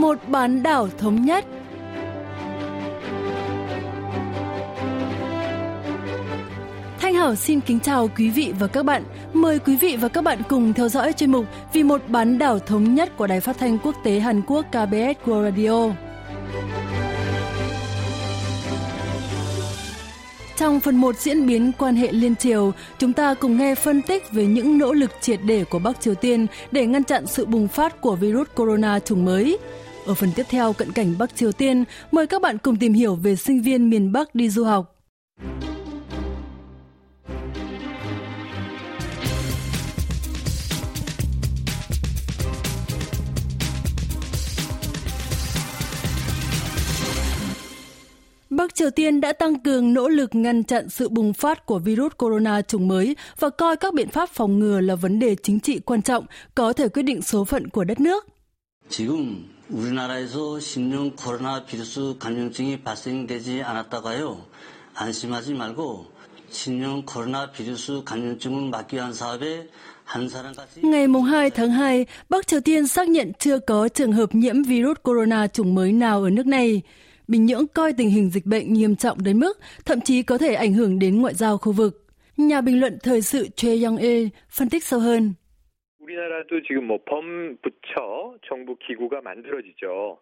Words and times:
một 0.00 0.18
bán 0.28 0.62
đảo 0.62 0.88
thống 0.98 1.24
nhất. 1.24 1.44
Thanh 7.00 7.14
Hảo 7.14 7.34
xin 7.34 7.60
kính 7.60 7.80
chào 7.80 8.10
quý 8.16 8.30
vị 8.30 8.54
và 8.58 8.66
các 8.66 8.84
bạn. 8.84 9.04
Mời 9.32 9.58
quý 9.58 9.76
vị 9.76 9.96
và 9.96 10.08
các 10.08 10.24
bạn 10.24 10.38
cùng 10.48 10.72
theo 10.72 10.88
dõi 10.88 11.12
chuyên 11.12 11.32
mục 11.32 11.46
Vì 11.72 11.82
một 11.82 12.02
bán 12.08 12.38
đảo 12.38 12.58
thống 12.58 12.94
nhất 12.94 13.16
của 13.16 13.26
Đài 13.26 13.40
Phát 13.40 13.58
thanh 13.58 13.78
Quốc 13.78 13.96
tế 14.04 14.18
Hàn 14.18 14.42
Quốc 14.46 14.66
KBS 14.70 15.28
World 15.28 15.44
Radio. 15.44 15.94
Trong 20.58 20.80
phần 20.80 20.96
1 20.96 21.16
diễn 21.16 21.46
biến 21.46 21.72
quan 21.78 21.96
hệ 21.96 22.12
liên 22.12 22.36
triều, 22.36 22.72
chúng 22.98 23.12
ta 23.12 23.34
cùng 23.34 23.58
nghe 23.58 23.74
phân 23.74 24.02
tích 24.02 24.32
về 24.32 24.46
những 24.46 24.78
nỗ 24.78 24.92
lực 24.92 25.10
triệt 25.20 25.40
để 25.44 25.64
của 25.64 25.78
Bắc 25.78 26.00
Triều 26.00 26.14
Tiên 26.14 26.46
để 26.72 26.86
ngăn 26.86 27.04
chặn 27.04 27.26
sự 27.26 27.46
bùng 27.46 27.68
phát 27.68 28.00
của 28.00 28.16
virus 28.16 28.48
corona 28.54 29.00
chủng 29.00 29.24
mới. 29.24 29.58
Ở 30.08 30.14
phần 30.14 30.32
tiếp 30.36 30.46
theo 30.48 30.72
cận 30.72 30.92
cảnh 30.92 31.14
Bắc 31.18 31.36
Triều 31.36 31.52
Tiên, 31.52 31.84
mời 32.12 32.26
các 32.26 32.42
bạn 32.42 32.58
cùng 32.58 32.76
tìm 32.76 32.92
hiểu 32.92 33.14
về 33.14 33.36
sinh 33.36 33.62
viên 33.62 33.90
miền 33.90 34.12
Bắc 34.12 34.34
đi 34.34 34.50
du 34.50 34.64
học. 34.64 34.94
Bắc 48.50 48.74
Triều 48.74 48.90
Tiên 48.90 49.20
đã 49.20 49.32
tăng 49.32 49.58
cường 49.58 49.94
nỗ 49.94 50.08
lực 50.08 50.34
ngăn 50.34 50.64
chặn 50.64 50.88
sự 50.88 51.08
bùng 51.08 51.32
phát 51.32 51.66
của 51.66 51.78
virus 51.78 52.12
corona 52.18 52.62
chủng 52.62 52.88
mới 52.88 53.16
và 53.38 53.50
coi 53.50 53.76
các 53.76 53.94
biện 53.94 54.08
pháp 54.08 54.28
phòng 54.28 54.58
ngừa 54.58 54.80
là 54.80 54.94
vấn 54.94 55.18
đề 55.18 55.36
chính 55.42 55.60
trị 55.60 55.78
quan 55.78 56.02
trọng 56.02 56.26
có 56.54 56.72
thể 56.72 56.88
quyết 56.88 57.02
định 57.02 57.22
số 57.22 57.44
phận 57.44 57.68
của 57.68 57.84
đất 57.84 58.00
nước. 58.00 58.26
지금 58.90 59.57
우리나라에서 59.69 60.59
신종 60.59 61.15
코로나 61.15 61.65
비루스 61.65 62.15
감염증이 62.19 62.81
발생되지 62.81 63.63
않았다가요. 63.63 64.45
안심하지 64.95 65.53
말고 65.53 66.05
신종 66.49 67.03
코로나 67.05 67.51
비루스 67.51 68.03
감염증을 68.03 68.69
막기 68.69 68.95
위한 68.97 69.13
사업에 69.13 69.67
Ngày 70.81 71.07
2 71.07 71.49
tháng 71.49 71.71
2, 71.71 72.05
Bắc 72.29 72.47
Triều 72.47 72.61
Tiên 72.61 72.87
xác 72.87 73.09
nhận 73.09 73.31
chưa 73.39 73.59
có 73.59 73.87
trường 73.87 74.11
hợp 74.11 74.35
nhiễm 74.35 74.63
virus 74.63 74.97
corona 75.03 75.47
chủng 75.47 75.75
mới 75.75 75.91
nào 75.91 76.23
ở 76.23 76.29
nước 76.29 76.47
này. 76.47 76.81
Bình 77.27 77.45
Nhưỡng 77.45 77.67
coi 77.67 77.93
tình 77.93 78.09
hình 78.09 78.29
dịch 78.29 78.45
bệnh 78.45 78.73
nghiêm 78.73 78.95
trọng 78.95 79.23
đến 79.23 79.39
mức 79.39 79.59
thậm 79.85 80.01
chí 80.01 80.23
có 80.23 80.37
thể 80.37 80.53
ảnh 80.53 80.73
hưởng 80.73 80.99
đến 80.99 81.21
ngoại 81.21 81.33
giao 81.33 81.57
khu 81.57 81.71
vực. 81.71 82.05
Nhà 82.37 82.61
bình 82.61 82.79
luận 82.79 82.97
thời 83.03 83.21
sự 83.21 83.47
Choi 83.55 83.77
Young-il 83.77 84.29
phân 84.49 84.69
tích 84.69 84.83
sâu 84.83 84.99
hơn. 84.99 85.33
우리나라도 86.07 86.61
지금 86.67 86.85
뭐 86.85 86.99
범부처 87.05 88.37
정부 88.47 88.75
기구가 88.75 89.21
만들어지죠. 89.21 90.19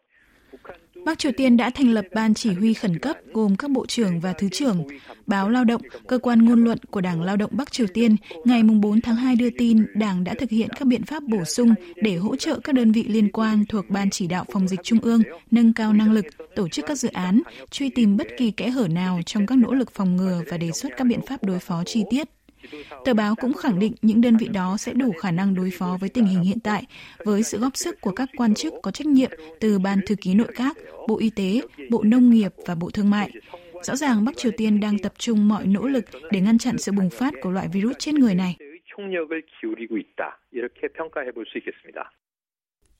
Bắc 1.05 1.19
Triều 1.19 1.31
Tiên 1.31 1.57
đã 1.57 1.69
thành 1.69 1.93
lập 1.93 2.05
ban 2.13 2.33
chỉ 2.33 2.53
huy 2.53 2.73
khẩn 2.73 2.99
cấp 2.99 3.17
gồm 3.33 3.55
các 3.55 3.71
bộ 3.71 3.85
trưởng 3.85 4.19
và 4.19 4.33
thứ 4.33 4.49
trưởng. 4.49 4.87
Báo 5.25 5.49
Lao 5.49 5.63
động, 5.63 5.81
cơ 6.07 6.17
quan 6.17 6.45
ngôn 6.45 6.63
luận 6.63 6.77
của 6.91 7.01
Đảng 7.01 7.21
Lao 7.21 7.37
động 7.37 7.51
Bắc 7.53 7.71
Triều 7.71 7.87
Tiên, 7.93 8.15
ngày 8.45 8.63
4 8.63 9.01
tháng 9.01 9.15
2 9.15 9.35
đưa 9.35 9.49
tin 9.57 9.85
Đảng 9.95 10.23
đã 10.23 10.33
thực 10.33 10.49
hiện 10.49 10.69
các 10.69 10.85
biện 10.85 11.03
pháp 11.03 11.23
bổ 11.23 11.43
sung 11.45 11.73
để 11.95 12.15
hỗ 12.15 12.35
trợ 12.35 12.59
các 12.63 12.75
đơn 12.75 12.91
vị 12.91 13.03
liên 13.07 13.31
quan 13.31 13.65
thuộc 13.69 13.85
Ban 13.89 14.09
chỉ 14.09 14.27
đạo 14.27 14.45
phòng 14.53 14.67
dịch 14.67 14.79
Trung 14.83 14.99
ương 15.01 15.21
nâng 15.51 15.73
cao 15.73 15.93
năng 15.93 16.11
lực, 16.11 16.25
tổ 16.55 16.67
chức 16.69 16.85
các 16.85 16.95
dự 16.95 17.09
án, 17.09 17.41
truy 17.69 17.89
tìm 17.89 18.17
bất 18.17 18.27
kỳ 18.37 18.51
kẽ 18.51 18.69
hở 18.69 18.87
nào 18.87 19.19
trong 19.25 19.45
các 19.45 19.57
nỗ 19.57 19.73
lực 19.73 19.91
phòng 19.91 20.15
ngừa 20.15 20.41
và 20.49 20.57
đề 20.57 20.71
xuất 20.71 20.91
các 20.97 21.03
biện 21.03 21.21
pháp 21.27 21.43
đối 21.43 21.59
phó 21.59 21.83
chi 21.85 22.03
tiết. 22.09 22.27
Tờ 23.04 23.14
báo 23.14 23.34
cũng 23.34 23.52
khẳng 23.52 23.78
định 23.78 23.92
những 24.02 24.20
đơn 24.20 24.36
vị 24.36 24.48
đó 24.48 24.76
sẽ 24.78 24.92
đủ 24.92 25.12
khả 25.12 25.30
năng 25.30 25.54
đối 25.54 25.70
phó 25.70 25.96
với 26.00 26.08
tình 26.08 26.26
hình 26.26 26.40
hiện 26.40 26.60
tại 26.60 26.84
với 27.24 27.42
sự 27.42 27.58
góp 27.58 27.76
sức 27.76 28.00
của 28.00 28.10
các 28.10 28.28
quan 28.36 28.54
chức 28.54 28.74
có 28.82 28.90
trách 28.90 29.06
nhiệm 29.06 29.30
từ 29.60 29.78
Ban 29.78 30.00
Thư 30.06 30.14
ký 30.14 30.34
Nội 30.34 30.48
các, 30.56 30.76
Bộ 31.08 31.18
Y 31.18 31.30
tế, 31.30 31.60
Bộ 31.90 32.02
Nông 32.02 32.30
nghiệp 32.30 32.52
và 32.66 32.74
Bộ 32.74 32.90
Thương 32.90 33.10
mại. 33.10 33.30
Rõ 33.82 33.96
ràng 33.96 34.24
Bắc 34.24 34.36
Triều 34.36 34.52
Tiên 34.56 34.80
đang 34.80 34.98
tập 34.98 35.12
trung 35.18 35.48
mọi 35.48 35.66
nỗ 35.66 35.86
lực 35.86 36.04
để 36.30 36.40
ngăn 36.40 36.58
chặn 36.58 36.78
sự 36.78 36.92
bùng 36.92 37.10
phát 37.10 37.34
của 37.42 37.50
loại 37.50 37.68
virus 37.72 37.96
trên 37.98 38.14
người 38.14 38.34
này. 38.34 38.56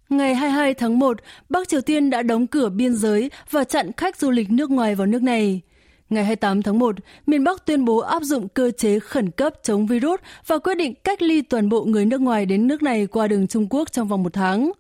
Ngày 0.09 0.35
22 0.35 0.75
tháng 0.75 0.99
1, 0.99 1.17
Bắc 1.49 1.69
Triều 1.69 1.81
Tiên 1.81 2.11
đã 2.11 2.23
đóng 2.23 2.47
cửa 2.47 2.69
biên 2.69 2.95
giới 2.95 3.31
và 3.51 3.65
chặn 3.65 3.91
khách 3.97 4.17
du 4.17 4.31
lịch 4.31 4.51
nước 4.51 4.71
ngoài 4.71 4.95
vào 4.95 5.07
nước 5.07 5.23
này. 5.23 5.61
Ngày 6.11 6.25
28 6.25 6.63
tháng 6.63 6.79
1, 6.79 6.97
miền 7.27 7.45
Bắc 7.45 7.67
tuyên 7.67 7.85
bố 7.85 7.99
áp 7.99 8.23
dụng 8.23 8.49
cơ 8.49 8.71
chế 8.71 8.99
khẩn 8.99 9.31
cấp 9.31 9.55
chống 9.63 9.87
virus 9.87 10.21
và 10.47 10.59
quyết 10.59 10.75
định 10.75 10.95
cách 11.05 11.23
ly 11.23 11.43
toàn 11.43 11.69
bộ 11.69 11.85
người 11.85 12.07
nước 12.07 12.21
ngoài 12.21 12.47
đến 12.47 12.67
nước 12.67 12.83
này 12.83 13.07
qua 13.07 13.27
đường 13.29 13.47
Trung 13.47 13.67
Quốc 13.71 13.93
trong 13.93 14.09
vòng 14.09 14.23
một 14.23 14.33
tháng. 14.33 14.73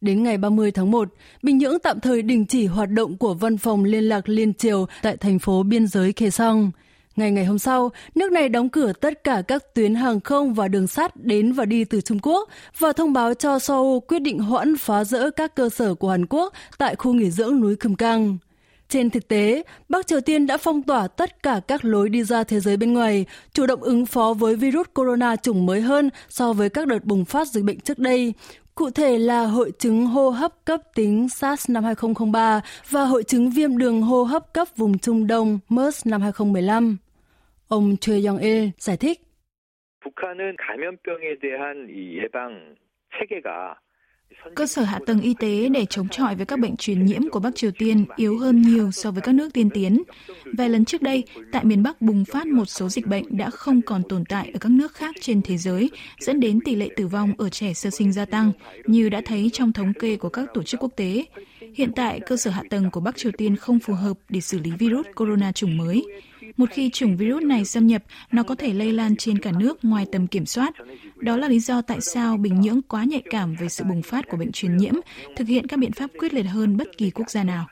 Đến 0.00 0.22
ngày 0.22 0.38
30 0.38 0.70
tháng 0.70 0.90
1, 0.90 1.08
Bình 1.42 1.58
Nhưỡng 1.58 1.78
tạm 1.78 2.00
thời 2.00 2.22
đình 2.22 2.46
chỉ 2.46 2.66
hoạt 2.66 2.90
động 2.90 3.16
của 3.16 3.34
văn 3.34 3.58
phòng 3.58 3.84
liên 3.84 4.04
lạc 4.04 4.28
liên 4.28 4.54
triều 4.54 4.86
tại 5.02 5.16
thành 5.16 5.38
phố 5.38 5.62
biên 5.62 5.86
giới 5.86 6.12
Khe 6.12 6.30
Song. 6.30 6.70
Ngày 7.16 7.30
ngày 7.30 7.44
hôm 7.44 7.58
sau, 7.58 7.90
nước 8.14 8.32
này 8.32 8.48
đóng 8.48 8.68
cửa 8.68 8.92
tất 8.92 9.24
cả 9.24 9.42
các 9.48 9.74
tuyến 9.74 9.94
hàng 9.94 10.20
không 10.20 10.54
và 10.54 10.68
đường 10.68 10.86
sắt 10.86 11.16
đến 11.16 11.52
và 11.52 11.64
đi 11.64 11.84
từ 11.84 12.00
Trung 12.00 12.18
Quốc 12.22 12.48
và 12.78 12.92
thông 12.92 13.12
báo 13.12 13.34
cho 13.34 13.58
Seoul 13.58 13.98
quyết 14.08 14.18
định 14.18 14.38
hoãn 14.38 14.76
phá 14.76 15.04
rỡ 15.04 15.30
các 15.30 15.54
cơ 15.54 15.68
sở 15.68 15.94
của 15.94 16.10
Hàn 16.10 16.26
Quốc 16.26 16.52
tại 16.78 16.96
khu 16.96 17.12
nghỉ 17.12 17.30
dưỡng 17.30 17.60
núi 17.60 17.76
Khâm 17.76 17.94
Cang. 17.94 18.38
Trên 18.91 19.09
thực 19.09 19.27
tế, 19.27 19.63
Bắc 19.89 20.07
Triều 20.07 20.21
Tiên 20.21 20.47
đã 20.47 20.57
phong 20.57 20.83
tỏa 20.83 21.07
tất 21.07 21.43
cả 21.43 21.61
các 21.67 21.85
lối 21.85 22.09
đi 22.09 22.23
ra 22.23 22.43
thế 22.43 22.59
giới 22.59 22.77
bên 22.77 22.93
ngoài, 22.93 23.25
chủ 23.53 23.65
động 23.65 23.83
ứng 23.83 24.05
phó 24.05 24.33
với 24.39 24.55
virus 24.55 24.87
corona 24.93 25.35
chủng 25.35 25.65
mới 25.65 25.81
hơn 25.81 26.09
so 26.29 26.53
với 26.53 26.69
các 26.69 26.87
đợt 26.87 27.03
bùng 27.03 27.25
phát 27.25 27.47
dịch 27.47 27.63
bệnh 27.63 27.79
trước 27.79 27.99
đây. 27.99 28.33
Cụ 28.75 28.89
thể 28.89 29.17
là 29.17 29.45
hội 29.45 29.71
chứng 29.79 30.05
hô 30.05 30.29
hấp 30.29 30.65
cấp 30.65 30.81
tính 30.95 31.29
SARS 31.29 31.71
năm 31.71 31.83
2003 31.83 32.61
và 32.89 33.03
hội 33.03 33.23
chứng 33.23 33.49
viêm 33.49 33.77
đường 33.77 34.01
hô 34.01 34.23
hấp 34.23 34.53
cấp 34.53 34.67
vùng 34.75 34.97
Trung 34.97 35.27
Đông 35.27 35.59
MERS 35.69 36.07
năm 36.07 36.21
2015. 36.21 36.97
Ông 37.67 37.97
Choi 37.97 38.21
Young-il 38.21 38.69
giải 38.77 38.97
thích. 38.97 39.21
북한은 40.01 40.55
감염병에 40.57 41.39
대한 41.41 41.89
예방 41.89 42.75
체계가 43.17 43.79
Cơ 44.54 44.66
sở 44.66 44.82
hạ 44.82 44.98
tầng 45.06 45.20
y 45.20 45.34
tế 45.34 45.68
để 45.68 45.86
chống 45.90 46.08
chọi 46.08 46.34
với 46.34 46.46
các 46.46 46.58
bệnh 46.58 46.76
truyền 46.76 47.04
nhiễm 47.04 47.28
của 47.30 47.40
Bắc 47.40 47.56
Triều 47.56 47.70
Tiên 47.70 48.04
yếu 48.16 48.38
hơn 48.38 48.62
nhiều 48.62 48.90
so 48.90 49.10
với 49.10 49.20
các 49.20 49.34
nước 49.34 49.52
tiên 49.52 49.70
tiến. 49.70 50.02
Vài 50.58 50.68
lần 50.68 50.84
trước 50.84 51.02
đây, 51.02 51.24
tại 51.52 51.64
miền 51.64 51.82
Bắc 51.82 52.02
bùng 52.02 52.24
phát 52.24 52.46
một 52.46 52.64
số 52.64 52.88
dịch 52.88 53.06
bệnh 53.06 53.36
đã 53.36 53.50
không 53.50 53.82
còn 53.82 54.02
tồn 54.08 54.24
tại 54.24 54.50
ở 54.54 54.58
các 54.58 54.72
nước 54.72 54.94
khác 54.94 55.14
trên 55.20 55.42
thế 55.42 55.56
giới, 55.56 55.90
dẫn 56.20 56.40
đến 56.40 56.60
tỷ 56.64 56.74
lệ 56.74 56.88
tử 56.96 57.06
vong 57.06 57.32
ở 57.38 57.48
trẻ 57.48 57.74
sơ 57.74 57.90
sinh 57.90 58.12
gia 58.12 58.24
tăng, 58.24 58.52
như 58.86 59.08
đã 59.08 59.20
thấy 59.24 59.50
trong 59.52 59.72
thống 59.72 59.92
kê 60.00 60.16
của 60.16 60.28
các 60.28 60.48
tổ 60.54 60.62
chức 60.62 60.80
quốc 60.80 60.92
tế. 60.96 61.24
Hiện 61.74 61.92
tại, 61.96 62.20
cơ 62.20 62.36
sở 62.36 62.50
hạ 62.50 62.62
tầng 62.70 62.90
của 62.90 63.00
Bắc 63.00 63.16
Triều 63.16 63.32
Tiên 63.38 63.56
không 63.56 63.78
phù 63.78 63.94
hợp 63.94 64.16
để 64.28 64.40
xử 64.40 64.58
lý 64.58 64.70
virus 64.70 65.06
corona 65.14 65.52
chủng 65.52 65.76
mới. 65.76 66.04
Một 66.56 66.70
khi 66.70 66.90
chủng 66.90 67.16
virus 67.16 67.42
này 67.42 67.64
xâm 67.64 67.86
nhập, 67.86 68.02
nó 68.32 68.42
có 68.42 68.54
thể 68.54 68.72
lây 68.72 68.92
lan 68.92 69.16
trên 69.16 69.38
cả 69.38 69.52
nước 69.60 69.78
ngoài 69.82 70.06
tầm 70.12 70.26
kiểm 70.26 70.46
soát. 70.46 70.74
Đó 71.16 71.36
là 71.36 71.48
lý 71.48 71.58
do 71.60 71.82
tại 71.82 72.00
sao 72.00 72.36
Bình 72.36 72.60
Nhưỡng 72.60 72.82
quá 72.82 73.04
nhạy 73.04 73.22
cảm 73.30 73.54
về 73.60 73.68
sự 73.68 73.84
bùng 73.84 74.02
phát 74.02 74.28
của 74.28 74.36
bệnh 74.36 74.52
truyền 74.52 74.76
nhiễm, 74.76 74.94
thực 75.36 75.48
hiện 75.48 75.66
các 75.66 75.76
biện 75.76 75.92
pháp 75.92 76.10
quyết 76.18 76.34
liệt 76.34 76.42
hơn 76.42 76.76
bất 76.76 76.98
kỳ 76.98 77.10
quốc 77.10 77.30
gia 77.30 77.44
nào. 77.44 77.66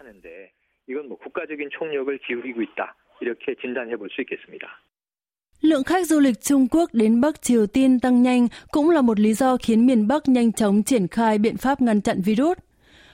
Lượng 5.60 5.84
khách 5.84 6.06
du 6.06 6.20
lịch 6.20 6.40
Trung 6.40 6.69
Quốc 6.70 6.90
đến 6.92 7.20
Bắc 7.20 7.42
Triều 7.42 7.66
Tiên 7.66 8.00
tăng 8.00 8.22
nhanh 8.22 8.48
cũng 8.70 8.90
là 8.90 9.00
một 9.00 9.20
lý 9.20 9.34
do 9.34 9.56
khiến 9.56 9.86
miền 9.86 10.08
Bắc 10.08 10.28
nhanh 10.28 10.52
chóng 10.52 10.82
triển 10.82 11.08
khai 11.08 11.38
biện 11.38 11.56
pháp 11.56 11.80
ngăn 11.80 12.00
chặn 12.00 12.20
virus. 12.20 12.58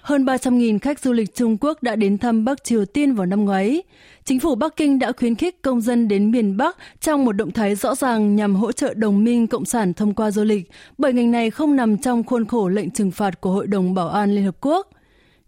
Hơn 0.07 0.25
300.000 0.25 0.79
khách 0.79 1.01
du 1.01 1.13
lịch 1.13 1.35
Trung 1.35 1.57
Quốc 1.61 1.83
đã 1.83 1.97
đến 1.97 2.19
thăm 2.19 2.45
Bắc 2.45 2.65
Triều 2.65 2.85
Tiên 2.85 3.15
vào 3.15 3.27
năm 3.27 3.45
ngoái. 3.45 3.83
Chính 4.25 4.41
phủ 4.41 4.55
Bắc 4.55 4.77
Kinh 4.77 4.99
đã 4.99 5.13
khuyến 5.13 5.35
khích 5.35 5.63
công 5.63 5.81
dân 5.81 6.09
đến 6.09 6.31
miền 6.31 6.57
Bắc 6.57 6.77
trong 7.01 7.25
một 7.25 7.33
động 7.33 7.51
thái 7.51 7.75
rõ 7.75 7.95
ràng 7.95 8.37
nhằm 8.37 8.57
hỗ 8.57 8.73
trợ 8.73 8.95
đồng 8.95 9.25
minh 9.25 9.47
cộng 9.47 9.65
sản 9.65 9.95
thông 9.95 10.15
qua 10.15 10.31
du 10.31 10.45
lịch, 10.45 10.71
bởi 10.99 11.13
ngành 11.13 11.31
này 11.31 11.51
không 11.51 11.77
nằm 11.77 11.99
trong 11.99 12.25
khuôn 12.25 12.45
khổ 12.45 12.69
lệnh 12.69 12.91
trừng 12.91 13.11
phạt 13.11 13.41
của 13.41 13.51
Hội 13.51 13.67
đồng 13.67 13.95
Bảo 13.95 14.09
an 14.09 14.35
Liên 14.35 14.45
Hợp 14.45 14.57
Quốc. 14.61 14.91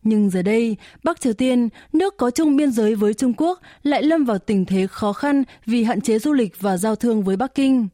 Nhưng 0.03 0.31
giờ 0.31 0.43
đây, 0.43 0.77
Bắc 1.03 1.21
Triều 1.21 1.33
Tiên, 1.33 1.69
nước 1.93 2.17
có 2.17 2.31
chung 2.31 2.57
biên 2.57 2.71
giới 2.71 2.95
với 2.95 3.15
Trung 3.15 3.33
Quốc, 3.37 3.61
lại 3.83 4.03
lâm 4.03 4.25
vào 4.25 4.39
tình 4.39 4.65
thế 4.65 4.87
khó 4.87 5.13
khăn 5.13 5.45
vì 5.67 5.85
hạn 5.85 6.01
chế 6.01 6.19
du 6.19 6.33
lịch 6.33 6.61
và 6.61 6.77
giao 6.77 6.97
thương 6.97 7.23
với 7.23 7.37
Bắc 7.37 7.55
Kinh. 7.55 7.89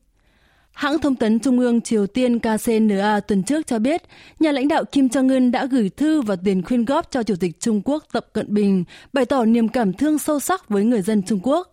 Hãng 0.74 0.98
thông 0.98 1.16
tấn 1.16 1.38
Trung 1.38 1.58
ương 1.58 1.80
Triều 1.80 2.06
Tiên 2.06 2.38
KCNA 2.38 3.20
tuần 3.20 3.42
trước 3.42 3.66
cho 3.66 3.78
biết, 3.78 4.02
nhà 4.40 4.52
lãnh 4.52 4.68
đạo 4.68 4.84
Kim 4.84 5.06
Jong-un 5.06 5.50
đã 5.50 5.66
gửi 5.66 5.90
thư 5.96 6.22
và 6.22 6.36
tiền 6.44 6.62
khuyên 6.62 6.84
góp 6.84 7.10
cho 7.10 7.22
Chủ 7.22 7.34
tịch 7.40 7.60
Trung 7.60 7.82
Quốc 7.84 8.04
Tập 8.12 8.26
Cận 8.32 8.54
Bình, 8.54 8.84
bày 9.12 9.24
tỏ 9.24 9.44
niềm 9.44 9.68
cảm 9.68 9.92
thương 9.92 10.18
sâu 10.18 10.40
sắc 10.40 10.68
với 10.68 10.84
người 10.84 11.02
dân 11.02 11.22
Trung 11.22 11.40
Quốc. 11.42 11.72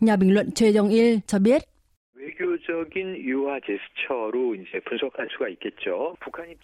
Nhà 0.00 0.16
bình 0.16 0.34
luận 0.34 0.50
Choi 0.50 0.72
Yong-il 0.72 1.18
cho 1.26 1.38
biết, 1.38 1.62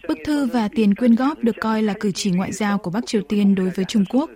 Bức 0.07 0.17
thư 0.25 0.45
và 0.45 0.69
tiền 0.75 0.95
quyên 0.95 1.15
góp 1.15 1.43
được 1.43 1.55
coi 1.59 1.81
là 1.81 1.93
cử 1.99 2.11
chỉ 2.11 2.31
ngoại 2.31 2.51
giao 2.51 2.77
của 2.77 2.91
Bắc 2.91 3.05
Triều 3.05 3.21
Tiên 3.21 3.55
đối 3.55 3.69
với 3.69 3.85
Trung 3.85 4.05
Quốc. 4.09 4.29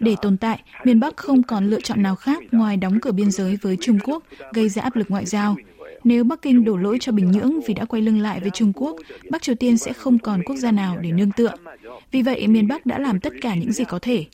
Để 0.00 0.14
tồn 0.22 0.36
tại, 0.36 0.62
miền 0.84 1.00
Bắc 1.00 1.16
không 1.16 1.42
còn 1.42 1.70
lựa 1.70 1.80
chọn 1.80 2.02
nào 2.02 2.16
khác 2.16 2.42
ngoài 2.52 2.76
đóng 2.76 2.98
cửa 3.02 3.12
biên 3.12 3.30
giới 3.30 3.58
với 3.62 3.76
Trung 3.80 3.98
Quốc, 4.04 4.22
gây 4.52 4.68
ra 4.68 4.82
áp 4.82 4.96
lực 4.96 5.10
ngoại 5.10 5.24
giao. 5.26 5.56
Nếu 6.06 6.24
Bắc 6.24 6.42
Kinh 6.42 6.64
đổ 6.64 6.76
lỗi 6.76 6.96
cho 7.00 7.12
Bình 7.12 7.30
Nhưỡng 7.30 7.60
vì 7.66 7.74
đã 7.74 7.84
quay 7.84 8.02
lưng 8.02 8.20
lại 8.20 8.40
với 8.40 8.50
Trung 8.50 8.72
Quốc, 8.76 8.96
Bắc 9.30 9.42
Triều 9.42 9.54
Tiên 9.54 9.76
sẽ 9.76 9.92
không 9.92 10.18
còn 10.18 10.42
quốc 10.42 10.56
gia 10.56 10.72
nào 10.72 10.98
để 11.00 11.12
nương 11.12 11.30
tựa. 11.36 11.52
Vì 12.10 12.22
vậy, 12.22 12.46
miền 12.46 12.68
Bắc 12.68 12.86
đã 12.86 12.98
làm 12.98 13.20
tất 13.20 13.32
cả 13.40 13.54
những 13.54 13.72
gì 13.72 13.84
có 13.84 13.98
thể. 13.98 14.24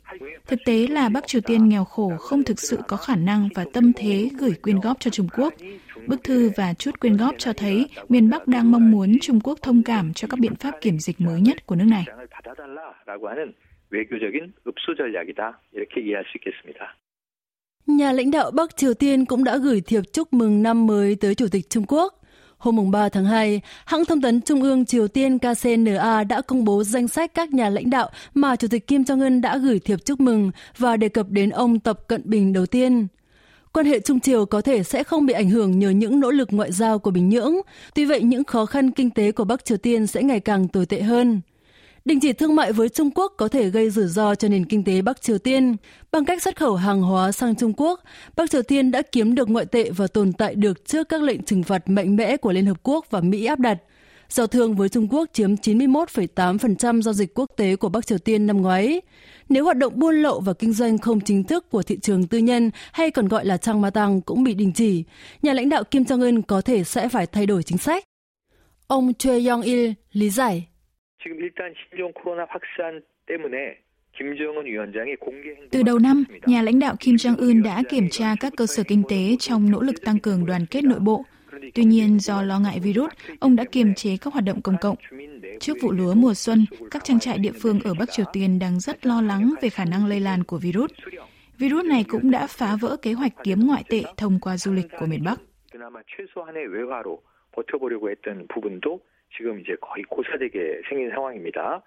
Thực 0.47 0.59
tế 0.65 0.87
là 0.87 1.09
Bắc 1.09 1.27
Triều 1.27 1.41
Tiên 1.41 1.69
nghèo 1.69 1.83
khổ 1.83 2.11
không 2.19 2.43
thực 2.43 2.59
sự 2.59 2.79
có 2.87 2.97
khả 2.97 3.15
năng 3.15 3.49
và 3.55 3.65
tâm 3.73 3.91
thế 3.95 4.29
gửi 4.39 4.53
quyên 4.61 4.79
góp 4.79 4.99
cho 4.99 5.09
Trung 5.09 5.27
Quốc. 5.37 5.53
Bức 6.07 6.23
thư 6.23 6.51
và 6.57 6.73
chút 6.73 6.99
quyên 6.99 7.17
góp 7.17 7.35
cho 7.37 7.53
thấy 7.53 7.87
miền 8.09 8.29
Bắc 8.29 8.47
đang 8.47 8.71
mong 8.71 8.91
muốn 8.91 9.19
Trung 9.21 9.39
Quốc 9.43 9.59
thông 9.61 9.83
cảm 9.83 10.13
cho 10.13 10.27
các 10.27 10.39
biện 10.39 10.55
pháp 10.55 10.71
kiểm 10.81 10.99
dịch 10.99 11.21
mới 11.21 11.41
nhất 11.41 11.65
của 11.65 11.75
nước 11.75 11.87
này. 11.87 12.05
Nhà 17.87 18.11
lãnh 18.11 18.31
đạo 18.31 18.51
Bắc 18.51 18.77
Triều 18.77 18.93
Tiên 18.93 19.25
cũng 19.25 19.43
đã 19.43 19.57
gửi 19.57 19.81
thiệp 19.81 20.03
chúc 20.13 20.33
mừng 20.33 20.63
năm 20.63 20.87
mới 20.87 21.15
tới 21.15 21.35
Chủ 21.35 21.47
tịch 21.51 21.69
Trung 21.69 21.83
Quốc. 21.87 22.13
Hôm 22.57 22.91
3 22.91 23.09
tháng 23.09 23.25
2, 23.25 23.61
hãng 23.85 24.05
thông 24.05 24.21
tấn 24.21 24.41
Trung 24.41 24.61
ương 24.61 24.85
Triều 24.85 25.07
Tiên 25.07 25.37
KCNA 25.39 26.23
đã 26.23 26.41
công 26.41 26.63
bố 26.63 26.83
danh 26.83 27.07
sách 27.07 27.33
các 27.33 27.53
nhà 27.53 27.69
lãnh 27.69 27.89
đạo 27.89 28.09
mà 28.33 28.55
Chủ 28.55 28.67
tịch 28.67 28.87
Kim 28.87 29.01
Jong-un 29.01 29.41
đã 29.41 29.57
gửi 29.57 29.79
thiệp 29.79 29.99
chúc 30.05 30.19
mừng 30.19 30.51
và 30.77 30.97
đề 30.97 31.09
cập 31.09 31.29
đến 31.29 31.49
ông 31.49 31.79
Tập 31.79 31.99
Cận 32.07 32.21
Bình 32.25 32.53
đầu 32.53 32.65
tiên. 32.65 33.07
Quan 33.73 33.85
hệ 33.85 33.99
Trung 33.99 34.19
Triều 34.19 34.45
có 34.45 34.61
thể 34.61 34.83
sẽ 34.83 35.03
không 35.03 35.25
bị 35.25 35.33
ảnh 35.33 35.49
hưởng 35.49 35.79
nhờ 35.79 35.89
những 35.89 36.19
nỗ 36.19 36.31
lực 36.31 36.47
ngoại 36.51 36.71
giao 36.71 36.99
của 36.99 37.11
Bình 37.11 37.29
Nhưỡng, 37.29 37.55
tuy 37.95 38.05
vậy 38.05 38.21
những 38.21 38.43
khó 38.43 38.65
khăn 38.65 38.91
kinh 38.91 39.09
tế 39.09 39.31
của 39.31 39.43
Bắc 39.43 39.65
Triều 39.65 39.77
Tiên 39.77 40.07
sẽ 40.07 40.23
ngày 40.23 40.39
càng 40.39 40.67
tồi 40.67 40.85
tệ 40.85 41.01
hơn. 41.01 41.41
Đình 42.05 42.19
chỉ 42.19 42.33
thương 42.33 42.55
mại 42.55 42.73
với 42.73 42.89
Trung 42.89 43.09
Quốc 43.15 43.33
có 43.37 43.47
thể 43.47 43.69
gây 43.69 43.89
rủi 43.89 44.07
ro 44.07 44.35
cho 44.35 44.47
nền 44.47 44.65
kinh 44.65 44.83
tế 44.83 45.01
Bắc 45.01 45.21
Triều 45.21 45.37
Tiên. 45.37 45.75
Bằng 46.11 46.25
cách 46.25 46.41
xuất 46.41 46.55
khẩu 46.55 46.75
hàng 46.75 47.01
hóa 47.01 47.31
sang 47.31 47.55
Trung 47.55 47.73
Quốc, 47.77 48.03
Bắc 48.35 48.51
Triều 48.51 48.61
Tiên 48.63 48.91
đã 48.91 49.01
kiếm 49.01 49.35
được 49.35 49.49
ngoại 49.49 49.65
tệ 49.65 49.89
và 49.89 50.07
tồn 50.07 50.33
tại 50.33 50.55
được 50.55 50.85
trước 50.85 51.09
các 51.09 51.21
lệnh 51.21 51.43
trừng 51.43 51.63
phạt 51.63 51.89
mạnh 51.89 52.15
mẽ 52.15 52.37
của 52.37 52.51
Liên 52.51 52.65
Hợp 52.65 52.77
Quốc 52.83 53.05
và 53.09 53.21
Mỹ 53.21 53.45
áp 53.45 53.59
đặt. 53.59 53.77
Giao 54.29 54.47
thương 54.47 54.75
với 54.75 54.89
Trung 54.89 55.07
Quốc 55.11 55.29
chiếm 55.33 55.53
91,8% 55.53 57.01
giao 57.01 57.13
dịch 57.13 57.33
quốc 57.33 57.49
tế 57.57 57.75
của 57.75 57.89
Bắc 57.89 58.07
Triều 58.07 58.17
Tiên 58.17 58.47
năm 58.47 58.61
ngoái. 58.61 59.01
Nếu 59.49 59.63
hoạt 59.63 59.77
động 59.77 59.99
buôn 59.99 60.15
lậu 60.15 60.39
và 60.39 60.53
kinh 60.53 60.73
doanh 60.73 60.97
không 60.97 61.21
chính 61.21 61.43
thức 61.43 61.69
của 61.69 61.83
thị 61.83 61.97
trường 62.01 62.27
tư 62.27 62.37
nhân 62.37 62.71
hay 62.91 63.11
còn 63.11 63.27
gọi 63.27 63.45
là 63.45 63.57
trang 63.57 63.81
ma 63.81 63.89
tăng 63.89 64.21
cũng 64.21 64.43
bị 64.43 64.53
đình 64.53 64.73
chỉ, 64.73 65.03
nhà 65.41 65.53
lãnh 65.53 65.69
đạo 65.69 65.83
Kim 65.83 66.03
Jong-un 66.03 66.41
có 66.41 66.61
thể 66.61 66.83
sẽ 66.83 67.09
phải 67.09 67.27
thay 67.27 67.45
đổi 67.45 67.63
chính 67.63 67.77
sách. 67.77 68.03
Ông 68.87 69.13
Choi 69.13 69.39
Yong-il 69.39 69.93
lý 70.11 70.29
giải. 70.29 70.67
지금 71.22 71.40
일단 71.40 71.74
신종 71.90 72.12
코로나 72.12 72.46
확산 72.46 73.02
때문에 73.26 73.82
từ 75.70 75.82
đầu 75.82 75.98
năm, 75.98 76.24
nhà 76.46 76.62
lãnh 76.62 76.78
đạo 76.78 76.94
Kim 77.00 77.14
Jong-un 77.14 77.62
đã 77.62 77.82
kiểm 77.88 78.08
tra 78.10 78.34
các 78.40 78.52
cơ 78.56 78.66
sở 78.66 78.82
kinh 78.88 79.02
tế 79.08 79.36
trong 79.38 79.70
nỗ 79.70 79.80
lực 79.80 79.94
tăng 80.04 80.18
cường 80.18 80.46
đoàn 80.46 80.66
kết 80.70 80.84
nội 80.84 80.98
bộ. 81.00 81.24
Tuy 81.74 81.84
nhiên, 81.84 82.18
do 82.20 82.42
lo 82.42 82.58
ngại 82.58 82.80
virus, 82.82 83.12
ông 83.40 83.56
đã 83.56 83.64
kiềm 83.72 83.94
chế 83.94 84.16
các 84.20 84.32
hoạt 84.32 84.44
động 84.44 84.62
công 84.62 84.76
cộng. 84.80 84.96
Trước 85.60 85.76
vụ 85.82 85.92
lúa 85.92 86.14
mùa 86.14 86.34
xuân, 86.34 86.64
các 86.90 87.04
trang 87.04 87.18
trại 87.18 87.38
địa 87.38 87.52
phương 87.62 87.80
ở 87.84 87.94
Bắc 87.98 88.10
Triều 88.10 88.26
Tiên 88.32 88.58
đang 88.58 88.80
rất 88.80 89.06
lo 89.06 89.20
lắng 89.20 89.54
về 89.62 89.68
khả 89.68 89.84
năng 89.84 90.06
lây 90.06 90.20
lan 90.20 90.44
của 90.44 90.58
virus. 90.58 90.90
Virus 91.58 91.84
này 91.84 92.04
cũng 92.08 92.30
đã 92.30 92.46
phá 92.46 92.76
vỡ 92.80 92.96
kế 93.02 93.12
hoạch 93.12 93.32
kiếm 93.44 93.66
ngoại 93.66 93.84
tệ 93.88 94.02
thông 94.16 94.40
qua 94.40 94.56
du 94.56 94.72
lịch 94.72 94.86
của 94.98 95.06
miền 95.06 95.24
Bắc. 95.24 95.40
지금 99.36 99.60
이제 99.60 99.76
거의 99.80 100.02
고사되게 100.08 100.80
생긴 100.88 101.10
상황입니다. 101.10 101.82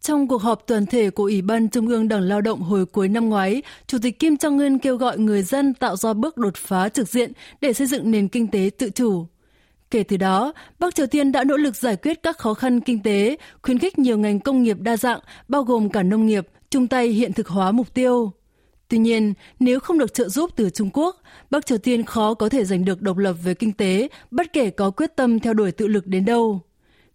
Trong 0.00 0.28
cuộc 0.28 0.42
họp 0.42 0.66
toàn 0.66 0.86
thể 0.86 1.10
của 1.10 1.24
Ủy 1.24 1.42
ban 1.42 1.68
Trung 1.68 1.88
ương 1.88 2.08
Đảng 2.08 2.20
Lao 2.20 2.40
động 2.40 2.60
hồi 2.60 2.86
cuối 2.86 3.08
năm 3.08 3.28
ngoái, 3.28 3.62
Chủ 3.86 3.98
tịch 4.02 4.18
Kim 4.18 4.34
Jong-un 4.34 4.78
kêu 4.78 4.96
gọi 4.96 5.18
người 5.18 5.42
dân 5.42 5.74
tạo 5.74 5.96
ra 5.96 6.12
bước 6.12 6.36
đột 6.36 6.56
phá 6.56 6.88
trực 6.88 7.08
diện 7.08 7.32
để 7.60 7.72
xây 7.72 7.86
dựng 7.86 8.10
nền 8.10 8.28
kinh 8.28 8.50
tế 8.50 8.70
tự 8.78 8.90
chủ. 8.90 9.26
Kể 9.90 10.02
từ 10.02 10.16
đó, 10.16 10.52
Bắc 10.78 10.94
Triều 10.94 11.06
Tiên 11.06 11.32
đã 11.32 11.44
nỗ 11.44 11.56
lực 11.56 11.76
giải 11.76 11.96
quyết 11.96 12.22
các 12.22 12.38
khó 12.38 12.54
khăn 12.54 12.80
kinh 12.80 13.02
tế, 13.02 13.36
khuyến 13.62 13.78
khích 13.78 13.98
nhiều 13.98 14.18
ngành 14.18 14.40
công 14.40 14.62
nghiệp 14.62 14.76
đa 14.80 14.96
dạng, 14.96 15.20
bao 15.48 15.62
gồm 15.62 15.88
cả 15.88 16.02
nông 16.02 16.26
nghiệp, 16.26 16.46
chung 16.70 16.86
tay 16.86 17.08
hiện 17.08 17.32
thực 17.32 17.48
hóa 17.48 17.72
mục 17.72 17.94
tiêu. 17.94 18.32
Tuy 18.88 18.98
nhiên, 18.98 19.34
nếu 19.60 19.80
không 19.80 19.98
được 19.98 20.14
trợ 20.14 20.28
giúp 20.28 20.50
từ 20.56 20.70
Trung 20.70 20.90
Quốc, 20.92 21.16
Bắc 21.50 21.66
Triều 21.66 21.78
Tiên 21.78 22.04
khó 22.04 22.34
có 22.34 22.48
thể 22.48 22.64
giành 22.64 22.84
được 22.84 23.02
độc 23.02 23.16
lập 23.16 23.32
về 23.44 23.54
kinh 23.54 23.72
tế, 23.72 24.08
bất 24.30 24.52
kể 24.52 24.70
có 24.70 24.90
quyết 24.90 25.16
tâm 25.16 25.40
theo 25.40 25.54
đuổi 25.54 25.72
tự 25.72 25.86
lực 25.86 26.06
đến 26.06 26.24
đâu. 26.24 26.60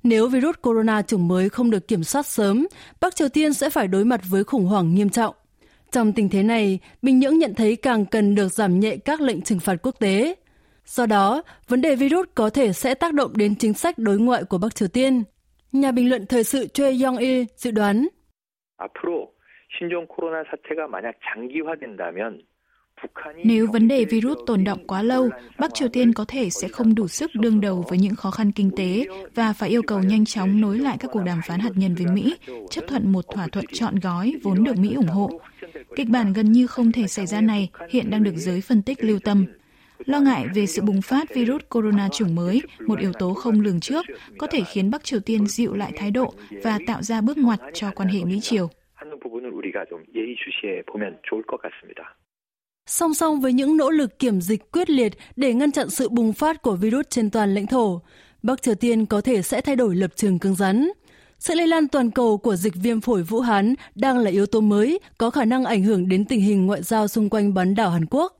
Nếu 0.03 0.27
virus 0.27 0.55
corona 0.61 1.01
chủng 1.01 1.27
mới 1.27 1.49
không 1.49 1.71
được 1.71 1.87
kiểm 1.87 2.03
soát 2.03 2.25
sớm, 2.25 2.67
Bắc 3.01 3.15
Triều 3.15 3.29
Tiên 3.29 3.53
sẽ 3.53 3.69
phải 3.69 3.87
đối 3.87 4.05
mặt 4.05 4.21
với 4.29 4.43
khủng 4.43 4.65
hoảng 4.65 4.95
nghiêm 4.95 5.09
trọng. 5.09 5.35
Trong 5.91 6.13
tình 6.13 6.29
thế 6.29 6.43
này, 6.43 6.79
Bình 7.01 7.19
Nhưỡng 7.19 7.39
nhận 7.39 7.53
thấy 7.55 7.75
càng 7.75 8.05
cần 8.05 8.35
được 8.35 8.53
giảm 8.53 8.79
nhẹ 8.79 8.97
các 8.97 9.21
lệnh 9.21 9.41
trừng 9.41 9.59
phạt 9.59 9.75
quốc 9.83 9.95
tế. 9.99 10.35
Do 10.85 11.05
đó, 11.05 11.41
vấn 11.67 11.81
đề 11.81 11.95
virus 11.95 12.27
có 12.35 12.49
thể 12.49 12.73
sẽ 12.73 12.93
tác 12.93 13.13
động 13.13 13.37
đến 13.37 13.55
chính 13.55 13.73
sách 13.73 13.97
đối 13.97 14.19
ngoại 14.19 14.43
của 14.43 14.57
Bắc 14.57 14.75
Triều 14.75 14.87
Tiên. 14.87 15.23
Nhà 15.71 15.91
bình 15.91 16.09
luận 16.09 16.25
thời 16.25 16.43
sự 16.43 16.67
Choi 16.67 16.93
Yong-il 16.93 17.45
dự 17.57 17.71
đoán. 17.71 18.07
앞으로 18.77 19.31
신종 19.77 20.07
코로나 20.07 20.43
사태가 20.49 20.87
만약 20.87 21.15
장기화된다면 21.21 22.41
nếu 23.43 23.67
vấn 23.73 23.87
đề 23.87 24.05
virus 24.05 24.37
tồn 24.45 24.63
động 24.63 24.87
quá 24.87 25.01
lâu, 25.01 25.29
Bắc 25.59 25.73
Triều 25.73 25.87
Tiên 25.89 26.13
có 26.13 26.25
thể 26.27 26.49
sẽ 26.49 26.67
không 26.67 26.95
đủ 26.95 27.07
sức 27.07 27.31
đương 27.33 27.61
đầu 27.61 27.85
với 27.89 27.97
những 27.97 28.15
khó 28.15 28.31
khăn 28.31 28.51
kinh 28.51 28.71
tế 28.77 29.05
và 29.35 29.53
phải 29.53 29.69
yêu 29.69 29.81
cầu 29.87 29.99
nhanh 29.99 30.25
chóng 30.25 30.61
nối 30.61 30.79
lại 30.79 30.97
các 30.99 31.11
cuộc 31.11 31.21
đàm 31.25 31.39
phán 31.47 31.59
hạt 31.59 31.71
nhân 31.75 31.95
với 31.95 32.07
Mỹ, 32.07 32.35
chấp 32.69 32.83
thuận 32.87 33.11
một 33.11 33.25
thỏa 33.33 33.47
thuận 33.47 33.65
trọn 33.73 33.95
gói 33.95 34.33
vốn 34.43 34.63
được 34.63 34.77
Mỹ 34.77 34.93
ủng 34.93 35.07
hộ. 35.07 35.39
Kịch 35.95 36.07
bản 36.09 36.33
gần 36.33 36.51
như 36.51 36.67
không 36.67 36.91
thể 36.91 37.07
xảy 37.07 37.25
ra 37.25 37.41
này 37.41 37.69
hiện 37.89 38.09
đang 38.09 38.23
được 38.23 38.35
giới 38.35 38.61
phân 38.61 38.81
tích 38.81 39.03
lưu 39.03 39.19
tâm. 39.23 39.45
Lo 40.05 40.19
ngại 40.19 40.45
về 40.55 40.65
sự 40.65 40.81
bùng 40.81 41.01
phát 41.01 41.33
virus 41.35 41.61
corona 41.69 42.09
chủng 42.09 42.35
mới, 42.35 42.61
một 42.87 42.99
yếu 42.99 43.13
tố 43.13 43.33
không 43.33 43.61
lường 43.61 43.79
trước, 43.79 44.05
có 44.37 44.47
thể 44.47 44.61
khiến 44.63 44.91
Bắc 44.91 45.03
Triều 45.03 45.19
Tiên 45.19 45.47
dịu 45.47 45.73
lại 45.73 45.91
thái 45.95 46.11
độ 46.11 46.33
và 46.63 46.79
tạo 46.87 47.01
ra 47.01 47.21
bước 47.21 47.37
ngoặt 47.37 47.59
cho 47.73 47.91
quan 47.95 48.09
hệ 48.09 48.23
Mỹ-Triều. 48.23 48.69
Song 52.86 53.14
song 53.14 53.40
với 53.40 53.52
những 53.52 53.76
nỗ 53.76 53.90
lực 53.90 54.18
kiểm 54.18 54.40
dịch 54.40 54.72
quyết 54.72 54.90
liệt 54.90 55.12
để 55.36 55.54
ngăn 55.54 55.72
chặn 55.72 55.90
sự 55.90 56.08
bùng 56.08 56.32
phát 56.32 56.62
của 56.62 56.76
virus 56.76 57.06
trên 57.10 57.30
toàn 57.30 57.54
lãnh 57.54 57.66
thổ, 57.66 58.02
Bắc 58.42 58.62
Triều 58.62 58.74
Tiên 58.74 59.06
có 59.06 59.20
thể 59.20 59.42
sẽ 59.42 59.60
thay 59.60 59.76
đổi 59.76 59.96
lập 59.96 60.10
trường 60.16 60.38
cứng 60.38 60.54
rắn. 60.54 60.88
Sự 61.38 61.54
lây 61.54 61.66
lan 61.66 61.88
toàn 61.88 62.10
cầu 62.10 62.38
của 62.38 62.56
dịch 62.56 62.74
viêm 62.82 63.00
phổi 63.00 63.22
Vũ 63.22 63.40
Hán 63.40 63.74
đang 63.94 64.18
là 64.18 64.30
yếu 64.30 64.46
tố 64.46 64.60
mới 64.60 64.98
có 65.18 65.30
khả 65.30 65.44
năng 65.44 65.64
ảnh 65.64 65.82
hưởng 65.82 66.08
đến 66.08 66.24
tình 66.24 66.40
hình 66.40 66.66
ngoại 66.66 66.82
giao 66.82 67.08
xung 67.08 67.30
quanh 67.30 67.54
bán 67.54 67.74
đảo 67.74 67.90
Hàn 67.90 68.06
Quốc. 68.10 68.39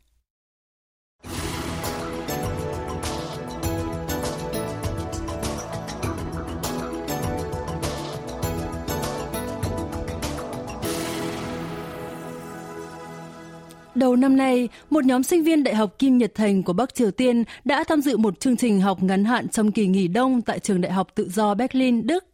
Đầu 13.95 14.17
năm 14.17 14.37
nay, 14.37 14.69
một 14.91 15.05
nhóm 15.05 15.23
sinh 15.23 15.43
viên 15.43 15.65
Đại 15.65 15.75
học 15.75 15.99
Kim 15.99 16.19
Nhật 16.19 16.35
Thành 16.35 16.63
của 16.63 16.73
Bắc 16.73 16.95
Triều 16.95 17.11
Tiên 17.11 17.45
đã 17.65 17.85
tham 17.85 18.01
dự 18.01 18.17
một 18.17 18.41
chương 18.41 18.57
trình 18.57 18.81
học 18.81 19.03
ngắn 19.03 19.25
hạn 19.25 19.49
trong 19.49 19.73
kỳ 19.73 19.87
nghỉ 19.87 20.09
đông 20.09 20.43
tại 20.43 20.59
trường 20.59 20.81
Đại 20.81 20.93
học 20.93 21.09
Tự 21.15 21.29
do 21.29 21.55
Berlin, 21.55 22.07
Đức. 22.07 22.25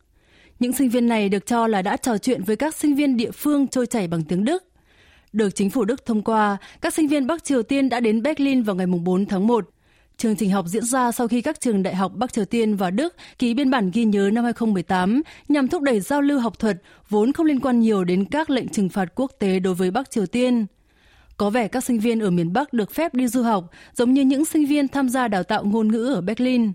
Những 0.58 0.72
sinh 0.72 0.88
viên 0.88 1.08
này 1.08 1.28
được 1.28 1.46
cho 1.46 1.66
là 1.66 1.82
đã 1.82 1.96
trò 1.96 2.18
chuyện 2.18 2.42
với 2.42 2.56
các 2.56 2.75
sinh 2.75 2.94
viên 2.94 3.16
địa 3.16 3.30
phương 3.30 3.68
trôi 3.68 3.86
chảy 3.86 4.08
bằng 4.08 4.22
tiếng 4.22 4.44
Đức. 4.44 4.64
Được 5.32 5.54
chính 5.54 5.70
phủ 5.70 5.84
Đức 5.84 6.06
thông 6.06 6.22
qua, 6.22 6.56
các 6.80 6.94
sinh 6.94 7.08
viên 7.08 7.26
Bắc 7.26 7.44
Triều 7.44 7.62
Tiên 7.62 7.88
đã 7.88 8.00
đến 8.00 8.22
Berlin 8.22 8.62
vào 8.62 8.76
ngày 8.76 8.86
4 8.86 9.26
tháng 9.26 9.46
1. 9.46 9.68
Chương 10.16 10.36
trình 10.36 10.50
học 10.50 10.66
diễn 10.68 10.84
ra 10.84 11.12
sau 11.12 11.28
khi 11.28 11.40
các 11.42 11.60
trường 11.60 11.82
đại 11.82 11.94
học 11.94 12.12
Bắc 12.14 12.32
Triều 12.32 12.44
Tiên 12.44 12.76
và 12.76 12.90
Đức 12.90 13.16
ký 13.38 13.54
biên 13.54 13.70
bản 13.70 13.90
ghi 13.94 14.04
nhớ 14.04 14.30
năm 14.32 14.44
2018 14.44 15.22
nhằm 15.48 15.68
thúc 15.68 15.82
đẩy 15.82 16.00
giao 16.00 16.20
lưu 16.20 16.38
học 16.38 16.58
thuật 16.58 16.82
vốn 17.08 17.32
không 17.32 17.46
liên 17.46 17.60
quan 17.60 17.80
nhiều 17.80 18.04
đến 18.04 18.25
các 18.25 18.50
lệnh 18.50 18.68
trừng 18.68 18.88
phạt 18.88 19.08
quốc 19.14 19.32
tế 19.38 19.58
đối 19.58 19.75
với 19.75 19.90
Bắc 19.90 20.10
Triều 20.10 20.26
Tiên. 20.26 20.66
Có 21.37 21.50
vẻ 21.50 21.69
các 21.69 21.85
sinh 21.85 22.00
viên 22.00 22.21
ở 22.21 22.31
miền 22.31 22.52
Bắc 22.52 22.73
được 22.73 22.90
phép 22.90 23.14
đi 23.14 23.28
du 23.28 23.43
học, 23.43 23.71
giống 23.95 24.12
như 24.12 24.23
những 24.23 24.45
sinh 24.45 24.66
viên 24.66 24.88
tham 24.88 25.09
gia 25.09 25.28
đào 25.28 25.43
tạo 25.43 25.64
ngôn 25.64 25.88
ngữ 25.88 26.12
ở 26.14 26.21
Berlin. 26.21 26.73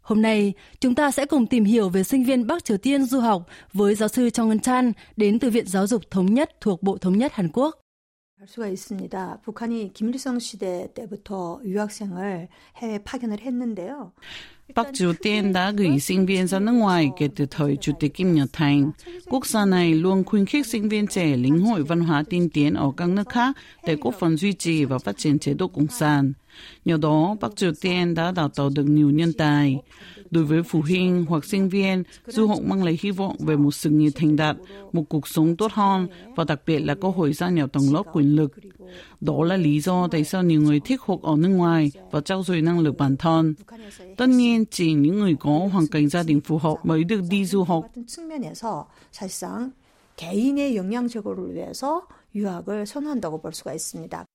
Hôm 0.00 0.22
nay, 0.22 0.52
chúng 0.80 0.94
ta 0.94 1.10
sẽ 1.10 1.26
cùng 1.26 1.46
tìm 1.46 1.64
hiểu 1.64 1.88
về 1.88 2.04
sinh 2.04 2.24
viên 2.24 2.46
Bắc 2.46 2.64
Triều 2.64 2.76
Tiên 2.76 3.04
du 3.04 3.20
học 3.20 3.46
với 3.72 3.94
giáo 3.94 4.08
sư 4.08 4.30
Trong 4.30 4.48
Ngân 4.48 4.60
Chan 4.60 4.92
đến 5.16 5.38
từ 5.38 5.50
Viện 5.50 5.66
Giáo 5.66 5.86
dục 5.86 6.02
Thống 6.10 6.34
nhất 6.34 6.50
thuộc 6.60 6.82
Bộ 6.82 6.98
Thống 6.98 7.18
nhất 7.18 7.32
Hàn 7.32 7.48
Quốc. 7.52 7.81
알 8.41 8.47
수가 8.47 8.67
있습니다. 8.67 9.39
북한이 9.43 9.93
김일성 9.93 10.37
시대 10.37 10.89
때부터 10.93 11.59
유학생을 11.65 12.49
해외 12.75 12.99
파견을 13.03 13.39
했는데요. 13.41 14.11
Bắc 14.75 14.93
Triều 14.93 15.13
Tiên 15.13 15.53
đã 15.53 15.71
gửi 15.71 15.99
sinh 15.99 16.25
viên 16.25 16.47
ra 16.47 16.59
nước 16.59 16.71
ngoài 16.71 17.11
kể 17.17 17.29
từ 17.35 17.45
thời 17.45 17.77
Chủ 17.77 17.91
tịch 17.99 18.13
Kim 18.13 18.33
Nhật 18.33 18.49
Thành. 18.53 18.91
Quốc 19.25 19.47
gia 19.47 19.65
này 19.65 19.93
luôn 19.93 20.23
khuyến 20.23 20.45
khích 20.45 20.65
sinh 20.65 20.89
viên 20.89 21.07
trẻ 21.07 21.37
lĩnh 21.37 21.59
hội 21.59 21.83
văn 21.83 21.99
hóa 21.99 22.23
tiên 22.29 22.49
tiến 22.53 22.73
ở 22.73 22.91
các 22.97 23.09
nước 23.09 23.29
khác 23.29 23.57
để 23.85 23.95
góp 24.01 24.15
phần 24.19 24.37
duy 24.37 24.53
trì 24.53 24.85
và 24.85 24.97
phát 24.97 25.17
triển 25.17 25.39
chế 25.39 25.53
độ 25.53 25.67
cộng 25.67 25.87
sản. 25.87 26.33
Nhờ 26.85 26.97
đó, 26.97 27.35
Bắc 27.41 27.55
Triều 27.55 27.71
Tiên 27.81 28.13
đã 28.13 28.31
đào 28.31 28.49
tạo 28.49 28.69
được 28.69 28.83
nhiều 28.83 29.09
nhân 29.09 29.33
tài. 29.33 29.77
Đối 30.31 30.43
với 30.43 30.63
phụ 30.63 30.81
huynh 30.81 31.25
hoặc 31.29 31.45
sinh 31.45 31.69
viên, 31.69 32.03
du 32.27 32.47
học 32.47 32.59
mang 32.63 32.83
lại 32.83 32.97
hy 33.01 33.11
vọng 33.11 33.35
về 33.39 33.55
một 33.55 33.71
sự 33.71 33.89
nghiệp 33.89 34.09
thành 34.15 34.35
đạt, 34.35 34.55
một 34.91 35.03
cuộc 35.09 35.27
sống 35.27 35.55
tốt 35.55 35.71
hơn 35.71 36.07
và 36.35 36.43
đặc 36.43 36.61
biệt 36.65 36.79
là 36.79 36.95
cơ 36.95 37.09
hội 37.09 37.33
gia 37.33 37.49
nhập 37.49 37.73
tầng 37.73 37.93
lớp 37.93 38.03
quyền 38.13 38.35
lực. 38.35 38.51
Đó 39.21 39.43
là 39.43 39.57
lý 39.57 39.79
do 39.79 40.07
tại 40.07 40.23
sao 40.23 40.43
nhiều 40.43 40.61
người 40.61 40.79
thích 40.79 41.01
học 41.01 41.21
ở 41.21 41.35
nước 41.37 41.49
ngoài 41.49 41.91
và 42.11 42.21
trau 42.21 42.43
dồi 42.43 42.61
năng 42.61 42.79
lực 42.79 42.97
bản 42.97 43.17
thân. 43.17 43.53
Tất 44.17 44.29
nhiên, 44.29 44.65
chỉ 44.71 44.93
những 44.93 45.19
người 45.19 45.35
có 45.39 45.69
hoàn 45.71 45.87
cảnh 45.87 46.09
gia 46.09 46.23
đình 46.23 46.41
phù 46.41 46.57
hợp 46.57 46.75
mới 46.83 47.03
được 47.03 47.21
đi 47.29 47.45
du 47.45 47.63
học. 47.63 47.85
개인의 50.17 50.75
영양제고를 50.75 51.53
위해서 51.53 52.07
유학을 52.35 52.85
선호한다고 52.85 53.39
볼 53.39 53.53
수가 53.53 53.73
있습니다. 53.73 54.25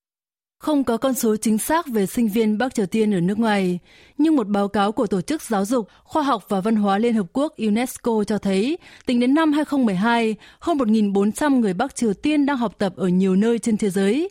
Không 0.58 0.84
có 0.84 0.96
con 0.96 1.14
số 1.14 1.36
chính 1.36 1.58
xác 1.58 1.86
về 1.86 2.06
sinh 2.06 2.28
viên 2.28 2.58
Bắc 2.58 2.74
Triều 2.74 2.86
Tiên 2.86 3.14
ở 3.14 3.20
nước 3.20 3.38
ngoài, 3.38 3.78
nhưng 4.18 4.36
một 4.36 4.48
báo 4.48 4.68
cáo 4.68 4.92
của 4.92 5.06
Tổ 5.06 5.20
chức 5.20 5.42
Giáo 5.42 5.64
dục, 5.64 5.88
Khoa 6.04 6.22
học 6.22 6.44
và 6.48 6.60
Văn 6.60 6.76
hóa 6.76 6.98
Liên 6.98 7.14
Hợp 7.14 7.26
Quốc 7.32 7.54
UNESCO 7.58 8.24
cho 8.26 8.38
thấy, 8.38 8.78
tính 9.06 9.20
đến 9.20 9.34
năm 9.34 9.52
2012, 9.52 10.34
hơn 10.60 10.78
1.400 10.78 11.60
người 11.60 11.74
Bắc 11.74 11.96
Triều 11.96 12.14
Tiên 12.14 12.46
đang 12.46 12.56
học 12.56 12.74
tập 12.78 12.92
ở 12.96 13.08
nhiều 13.08 13.36
nơi 13.36 13.58
trên 13.58 13.76
thế 13.76 13.90
giới. 13.90 14.30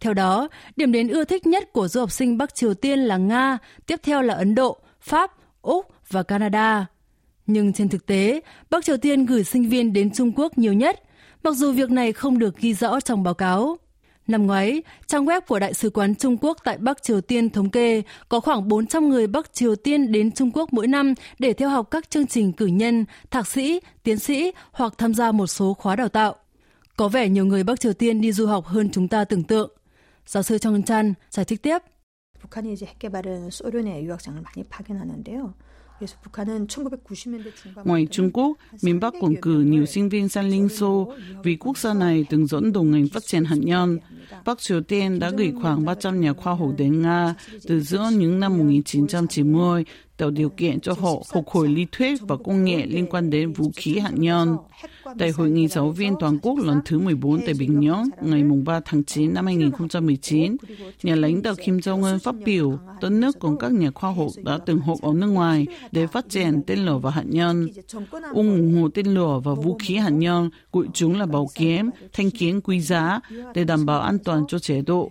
Theo 0.00 0.14
đó, 0.14 0.48
điểm 0.76 0.92
đến 0.92 1.08
ưa 1.08 1.24
thích 1.24 1.46
nhất 1.46 1.72
của 1.72 1.88
du 1.88 2.00
học 2.00 2.12
sinh 2.12 2.38
Bắc 2.38 2.54
Triều 2.54 2.74
Tiên 2.74 2.98
là 2.98 3.16
Nga, 3.16 3.58
tiếp 3.86 4.00
theo 4.02 4.22
là 4.22 4.34
Ấn 4.34 4.54
Độ, 4.54 4.78
Pháp, 5.00 5.32
Úc 5.62 5.86
và 6.10 6.22
Canada. 6.22 6.86
Nhưng 7.46 7.72
trên 7.72 7.88
thực 7.88 8.06
tế, 8.06 8.40
Bắc 8.70 8.84
Triều 8.84 8.96
Tiên 8.96 9.26
gửi 9.26 9.44
sinh 9.44 9.68
viên 9.68 9.92
đến 9.92 10.10
Trung 10.10 10.32
Quốc 10.36 10.58
nhiều 10.58 10.72
nhất, 10.72 11.02
mặc 11.42 11.54
dù 11.54 11.72
việc 11.72 11.90
này 11.90 12.12
không 12.12 12.38
được 12.38 12.58
ghi 12.58 12.74
rõ 12.74 13.00
trong 13.00 13.22
báo 13.22 13.34
cáo. 13.34 13.78
Năm 14.27 14.47
ngoái, 14.47 14.83
trang 15.07 15.25
web 15.25 15.41
của 15.41 15.59
Đại 15.59 15.73
sứ 15.73 15.89
quán 15.89 16.15
Trung 16.15 16.37
Quốc 16.41 16.57
tại 16.63 16.77
Bắc 16.77 17.03
Triều 17.03 17.21
Tiên 17.21 17.49
thống 17.49 17.69
kê 17.69 18.01
có 18.29 18.39
khoảng 18.39 18.67
400 18.67 19.09
người 19.09 19.27
Bắc 19.27 19.53
Triều 19.53 19.75
Tiên 19.75 20.11
đến 20.11 20.31
Trung 20.31 20.51
Quốc 20.53 20.73
mỗi 20.73 20.87
năm 20.87 21.13
để 21.39 21.53
theo 21.53 21.69
học 21.69 21.87
các 21.91 22.09
chương 22.09 22.27
trình 22.27 22.53
cử 22.53 22.65
nhân, 22.65 23.05
thạc 23.31 23.47
sĩ, 23.47 23.79
tiến 24.03 24.19
sĩ 24.19 24.51
hoặc 24.71 24.93
tham 24.97 25.13
gia 25.13 25.31
một 25.31 25.47
số 25.47 25.73
khóa 25.73 25.95
đào 25.95 26.09
tạo. 26.09 26.35
Có 26.97 27.07
vẻ 27.07 27.29
nhiều 27.29 27.45
người 27.45 27.63
Bắc 27.63 27.79
Triều 27.79 27.93
Tiên 27.93 28.21
đi 28.21 28.31
du 28.31 28.47
học 28.47 28.65
hơn 28.65 28.89
chúng 28.91 29.07
ta 29.07 29.25
tưởng 29.25 29.43
tượng. 29.43 29.71
Giáo 30.25 30.43
sư 30.43 30.57
Trong 30.57 30.83
Chan 30.83 31.13
giải 31.29 31.45
thích 31.45 31.61
tiếp. 31.63 31.79
북한이 32.45 32.73
이제 32.73 32.85
핵 32.85 32.99
개발은 32.99 33.49
소련의 33.49 34.05
유학생을 34.05 34.41
많이 34.41 34.63
파견하는데요. 34.69 35.53
Ngoài 37.84 38.06
Trung 38.10 38.30
Quốc, 38.32 38.56
miền 38.82 39.00
Bắc 39.00 39.14
còn 39.20 39.34
cử 39.42 39.60
nhiều 39.60 39.86
sinh 39.86 40.08
viên 40.08 40.28
sang 40.28 40.48
Liên 40.48 40.68
Xô 40.68 41.12
vì 41.42 41.56
quốc 41.56 41.78
gia 41.78 41.94
này 41.94 42.26
từng 42.30 42.46
dẫn 42.46 42.72
đầu 42.72 42.82
ngành 42.84 43.08
phát 43.08 43.26
triển 43.26 43.44
hạt 43.44 43.56
nhân. 43.58 43.98
Bắc 44.44 44.58
Triều 44.58 44.80
Tiên 44.80 45.18
đã 45.18 45.30
gửi 45.30 45.52
khoảng 45.62 45.84
300 45.84 46.20
nhà 46.20 46.32
khoa 46.32 46.54
học 46.54 46.70
đến 46.78 47.02
Nga 47.02 47.34
từ 47.68 47.80
giữa 47.80 48.10
những 48.12 48.40
năm 48.40 48.58
1990 48.58 49.84
tạo 50.20 50.30
điều 50.30 50.48
kiện 50.48 50.80
cho 50.80 50.92
họ 50.92 51.22
phục 51.32 51.48
hồi 51.48 51.68
lý 51.68 51.86
thuyết 51.92 52.20
và 52.20 52.36
công 52.36 52.64
nghệ 52.64 52.86
liên 52.86 53.06
quan 53.06 53.30
đến 53.30 53.52
vũ 53.52 53.70
khí 53.76 53.98
hạt 53.98 54.12
nhân. 54.14 54.56
Tại 55.18 55.30
Hội 55.30 55.50
nghị 55.50 55.68
giáo 55.68 55.90
viên 55.90 56.14
toàn 56.20 56.38
quốc 56.42 56.58
lần 56.58 56.80
thứ 56.84 56.98
14 56.98 57.40
tại 57.46 57.54
Bình 57.58 57.80
Nhưỡng 57.80 58.02
ngày 58.22 58.42
3 58.64 58.80
tháng 58.84 59.04
9 59.04 59.34
năm 59.34 59.46
2019, 59.46 60.56
nhà 61.02 61.14
lãnh 61.14 61.42
đạo 61.42 61.54
Kim 61.64 61.76
Jong-un 61.76 62.18
phát 62.18 62.34
biểu 62.44 62.78
đất 63.00 63.10
nước 63.10 63.38
cùng 63.38 63.58
các 63.58 63.72
nhà 63.72 63.90
khoa 63.90 64.12
học 64.12 64.30
đã 64.44 64.58
từng 64.66 64.78
học 64.78 64.98
ở 65.02 65.12
nước 65.14 65.26
ngoài 65.26 65.66
để 65.92 66.06
phát 66.06 66.28
triển 66.28 66.62
tên 66.66 66.78
lửa 66.78 66.98
và 66.98 67.10
hạt 67.10 67.24
nhân. 67.26 67.68
Ông 68.34 68.56
ủng 68.56 68.82
hộ 68.82 68.88
tên 68.88 69.06
lửa 69.06 69.40
và 69.44 69.54
vũ 69.54 69.76
khí 69.80 69.96
hạt 69.96 70.10
nhân, 70.10 70.50
gọi 70.72 70.86
chúng 70.94 71.18
là 71.18 71.26
bảo 71.26 71.48
kiếm, 71.54 71.90
thanh 72.12 72.30
kiếm 72.30 72.60
quý 72.60 72.80
giá 72.80 73.20
để 73.54 73.64
đảm 73.64 73.86
bảo 73.86 74.00
an 74.00 74.18
toàn 74.24 74.44
cho 74.48 74.58
chế 74.58 74.82
độ. 74.82 75.10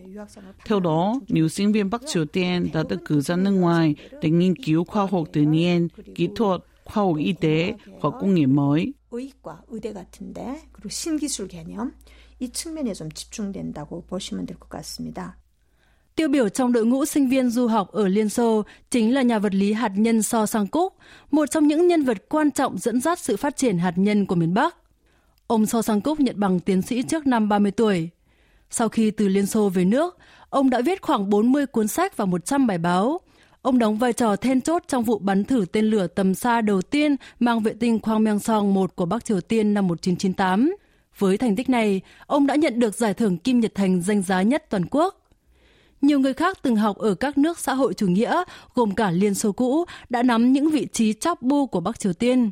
Theo 0.65 0.79
đó, 0.79 1.15
nhiều 1.27 1.49
sinh 1.49 1.71
viên 1.71 1.89
Bắc 1.89 2.01
Triều 2.07 2.25
Tiên 2.25 2.69
đã 2.73 2.83
được 2.89 3.05
cử 3.05 3.21
ra 3.21 3.35
nước 3.35 3.51
ngoài 3.51 3.95
để 4.21 4.29
nghiên 4.29 4.55
cứu 4.55 4.83
khoa 4.83 4.98
học 4.98 5.28
tự 5.32 5.42
nhiên, 5.42 5.88
kỹ 6.14 6.28
thuật, 6.36 6.60
khoa 6.84 7.04
học 7.04 7.16
y 7.18 7.32
tế 7.32 7.74
và 8.00 8.10
công 8.10 8.34
nghệ 8.34 8.46
mới. 8.46 8.92
의과, 9.10 9.62
의대 9.68 9.92
같은데 9.92 10.60
그리고 10.72 10.88
신기술 10.88 11.48
개념 11.48 11.92
이 12.40 12.48
측면에 12.50 12.92
좀 12.94 13.08
집중된다고 13.10 14.04
보시면 14.06 14.46
될 14.46 14.58
것 14.58 14.68
같습니다. 14.68 15.38
Tiêu 16.16 16.28
biểu 16.28 16.48
trong 16.48 16.72
đội 16.72 16.86
ngũ 16.86 17.04
sinh 17.04 17.28
viên 17.28 17.50
du 17.50 17.66
học 17.66 17.92
ở 17.92 18.08
Liên 18.08 18.28
Xô 18.28 18.62
chính 18.90 19.14
là 19.14 19.22
nhà 19.22 19.38
vật 19.38 19.54
lý 19.54 19.72
hạt 19.72 19.92
nhân 19.96 20.22
So 20.22 20.46
Sang 20.46 20.66
Cúc, 20.66 20.94
một 21.30 21.50
trong 21.50 21.66
những 21.68 21.86
nhân 21.86 22.04
vật 22.04 22.28
quan 22.28 22.50
trọng 22.50 22.78
dẫn 22.78 23.00
dắt 23.00 23.18
sự 23.18 23.36
phát 23.36 23.56
triển 23.56 23.78
hạt 23.78 23.94
nhân 23.96 24.26
của 24.26 24.34
miền 24.34 24.54
Bắc. 24.54 24.76
Ông 25.46 25.66
So 25.66 25.82
Sang 25.82 26.00
Cúc 26.00 26.20
nhận 26.20 26.40
bằng 26.40 26.60
tiến 26.60 26.82
sĩ 26.82 27.02
trước 27.02 27.26
năm 27.26 27.48
30 27.48 27.72
tuổi. 27.72 28.08
Sau 28.70 28.88
khi 28.88 29.10
từ 29.10 29.28
Liên 29.28 29.46
Xô 29.46 29.68
về 29.68 29.84
nước, 29.84 30.18
ông 30.50 30.70
đã 30.70 30.80
viết 30.80 31.02
khoảng 31.02 31.30
40 31.30 31.66
cuốn 31.66 31.88
sách 31.88 32.16
và 32.16 32.24
100 32.24 32.66
bài 32.66 32.78
báo, 32.78 33.20
Ông 33.61 33.79
đóng 33.79 33.97
vai 33.97 34.13
trò 34.13 34.35
then 34.35 34.61
chốt 34.61 34.83
trong 34.87 35.03
vụ 35.03 35.19
bắn 35.19 35.43
thử 35.43 35.65
tên 35.71 35.85
lửa 35.85 36.07
tầm 36.07 36.35
xa 36.35 36.61
đầu 36.61 36.81
tiên 36.81 37.15
mang 37.39 37.59
vệ 37.59 37.73
tinh 37.79 37.99
Kwang 37.99 38.23
Myong-song 38.23 38.73
1 38.73 38.95
của 38.95 39.05
Bắc 39.05 39.25
Triều 39.25 39.41
Tiên 39.41 39.73
năm 39.73 39.87
1998. 39.87 40.75
Với 41.17 41.37
thành 41.37 41.55
tích 41.55 41.69
này, 41.69 42.01
ông 42.27 42.47
đã 42.47 42.55
nhận 42.55 42.79
được 42.79 42.95
giải 42.95 43.13
thưởng 43.13 43.37
Kim 43.37 43.59
Nhật 43.59 43.75
Thành 43.75 44.01
danh 44.01 44.21
giá 44.21 44.41
nhất 44.41 44.65
toàn 44.69 44.85
quốc. 44.91 45.15
Nhiều 46.01 46.19
người 46.19 46.33
khác 46.33 46.57
từng 46.61 46.75
học 46.75 46.97
ở 46.97 47.15
các 47.15 47.37
nước 47.37 47.59
xã 47.59 47.73
hội 47.73 47.93
chủ 47.93 48.07
nghĩa, 48.07 48.43
gồm 48.75 48.95
cả 48.95 49.11
Liên 49.11 49.33
Xô 49.33 49.51
cũ, 49.51 49.85
đã 50.09 50.23
nắm 50.23 50.53
những 50.53 50.69
vị 50.69 50.87
trí 50.93 51.13
chóp 51.13 51.41
bu 51.41 51.67
của 51.67 51.79
Bắc 51.79 51.99
Triều 51.99 52.13
Tiên. 52.13 52.49